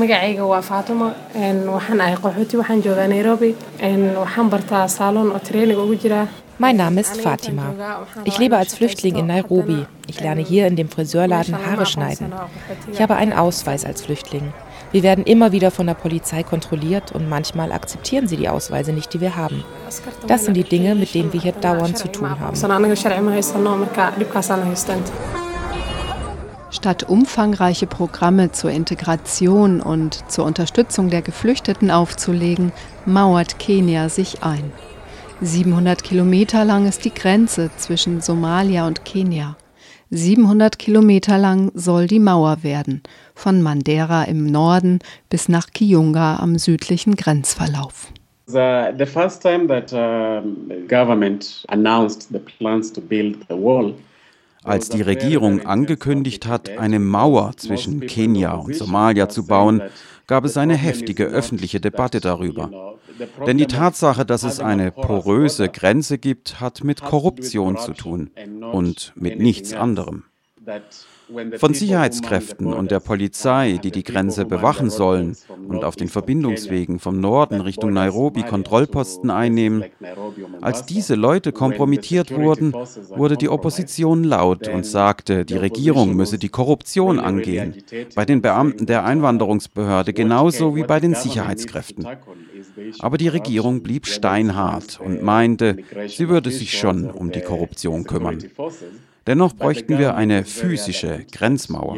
[0.00, 1.06] magacayga waa faatimo
[1.76, 3.50] waxaan ahay qaxooti waxaan joogaa nairobi
[4.22, 6.26] waxaan bartaa saalon oo training ugu jiraa
[6.64, 7.64] Mein Name ist Fatima.
[8.24, 9.78] Ich lebe als Flüchtling in Nairobi.
[10.06, 12.32] Ich lerne hier in dem Friseurladen Haare schneiden.
[12.92, 14.46] Ich habe einen Ausweis als Flüchtling.
[14.94, 19.12] Wir werden immer wieder von der Polizei kontrolliert und manchmal akzeptieren sie die Ausweise nicht,
[19.12, 19.64] die wir haben.
[20.28, 22.54] Das sind die Dinge, mit denen wir hier dauernd zu tun haben.
[26.70, 32.70] Statt umfangreiche Programme zur Integration und zur Unterstützung der Geflüchteten aufzulegen,
[33.04, 34.70] mauert Kenia sich ein.
[35.40, 39.56] 700 Kilometer lang ist die Grenze zwischen Somalia und Kenia.
[40.10, 43.02] 700 Kilometer lang soll die Mauer werden,
[43.34, 44.98] von Mandera im Norden
[45.28, 48.12] bis nach Kiunga am südlichen Grenzverlauf.
[48.46, 50.42] The, the first time that uh,
[50.86, 53.94] government announced the plans to build the wall,
[54.64, 59.82] als die Regierung angekündigt hat, eine Mauer zwischen Kenia und Somalia zu bauen,
[60.26, 62.96] gab es eine heftige öffentliche Debatte darüber.
[63.46, 68.30] Denn die Tatsache, dass es eine poröse Grenze gibt, hat mit Korruption zu tun
[68.72, 70.24] und mit nichts anderem.
[71.56, 75.36] Von Sicherheitskräften und der Polizei, die die Grenze bewachen sollen
[75.68, 79.84] und auf den Verbindungswegen vom Norden Richtung Nairobi Kontrollposten einnehmen.
[80.60, 82.74] Als diese Leute kompromittiert wurden,
[83.08, 87.82] wurde die Opposition laut und sagte, die Regierung müsse die Korruption angehen,
[88.14, 92.06] bei den Beamten der Einwanderungsbehörde genauso wie bei den Sicherheitskräften.
[92.98, 98.38] Aber die Regierung blieb steinhart und meinte, sie würde sich schon um die Korruption kümmern.
[99.26, 101.96] Dennoch bräuchten wir eine physische Grenzmauer.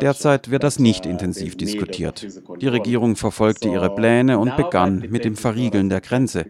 [0.00, 2.26] Derzeit wird das nicht intensiv diskutiert.
[2.60, 6.46] Die Regierung verfolgte ihre Pläne und begann mit dem Verriegeln der Grenze.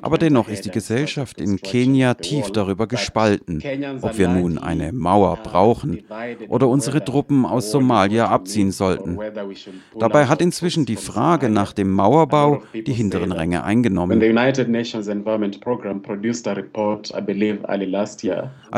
[0.00, 3.62] Aber dennoch ist die Gesellschaft in Kenia tief darüber gespalten,
[4.00, 6.02] ob wir nun eine Mauer brauchen
[6.48, 9.18] oder unsere Truppen aus Somalia abziehen sollten.
[9.98, 14.18] Dabei hat inzwischen die Frage nach dem Mauerbau die hinteren Ränge eingenommen.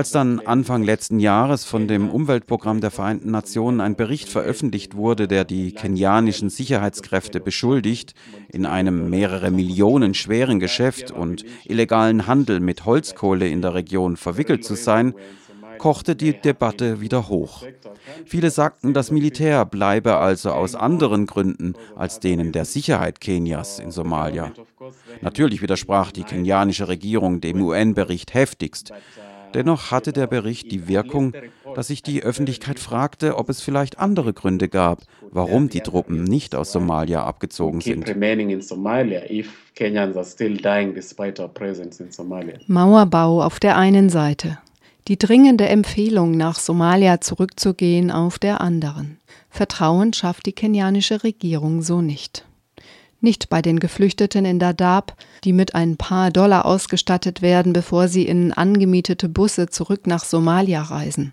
[0.01, 5.29] Als dann Anfang letzten Jahres von dem Umweltprogramm der Vereinten Nationen ein Bericht veröffentlicht wurde,
[5.29, 8.15] der die kenianischen Sicherheitskräfte beschuldigt,
[8.51, 14.65] in einem mehrere Millionen schweren Geschäft und illegalen Handel mit Holzkohle in der Region verwickelt
[14.65, 15.13] zu sein,
[15.77, 17.65] kochte die Debatte wieder hoch.
[18.25, 23.91] Viele sagten, das Militär bleibe also aus anderen Gründen als denen der Sicherheit Kenias in
[23.91, 24.53] Somalia.
[25.21, 28.95] Natürlich widersprach die kenianische Regierung dem UN-Bericht heftigst.
[29.55, 31.33] Dennoch hatte der Bericht die Wirkung,
[31.75, 36.55] dass sich die Öffentlichkeit fragte, ob es vielleicht andere Gründe gab, warum die Truppen nicht
[36.55, 38.07] aus Somalia abgezogen sind.
[42.69, 44.59] Mauerbau auf der einen Seite,
[45.09, 49.19] die dringende Empfehlung, nach Somalia zurückzugehen, auf der anderen.
[49.51, 52.45] Vertrauen schafft die kenianische Regierung so nicht.
[53.21, 58.27] Nicht bei den Geflüchteten in Dadaab, die mit ein paar Dollar ausgestattet werden, bevor sie
[58.27, 61.33] in angemietete Busse zurück nach Somalia reisen.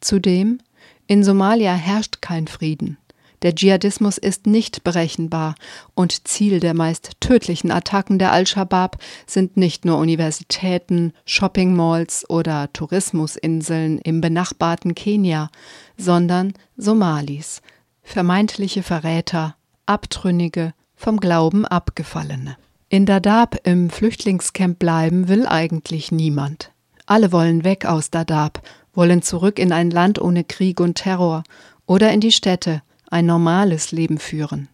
[0.00, 0.58] Zudem,
[1.06, 2.98] in Somalia herrscht kein Frieden.
[3.42, 5.56] Der Dschihadismus ist nicht berechenbar
[5.94, 13.98] und Ziel der meist tödlichen Attacken der Al-Shabaab sind nicht nur Universitäten, Shoppingmalls oder Tourismusinseln
[13.98, 15.50] im benachbarten Kenia,
[15.96, 17.62] sondern Somalis,
[18.02, 19.56] vermeintliche Verräter,
[19.86, 20.72] Abtrünnige,
[21.02, 22.56] vom Glauben abgefallene.
[22.88, 26.70] In Dadaab im Flüchtlingscamp bleiben will eigentlich niemand.
[27.06, 28.62] Alle wollen weg aus Dadaab,
[28.94, 31.42] wollen zurück in ein Land ohne Krieg und Terror
[31.86, 34.68] oder in die Städte, ein normales Leben führen.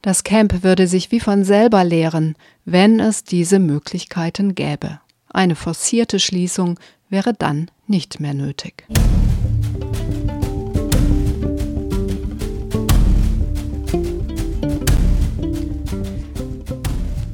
[0.00, 5.00] Das Camp würde sich wie von selber leeren, wenn es diese Möglichkeiten gäbe.
[5.28, 8.84] Eine forcierte Schließung wäre dann nicht mehr nötig.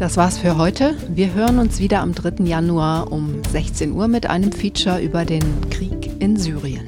[0.00, 0.96] Das war's für heute.
[1.10, 2.44] Wir hören uns wieder am 3.
[2.44, 6.86] Januar um 16 Uhr mit einem Feature über den Krieg in Syrien.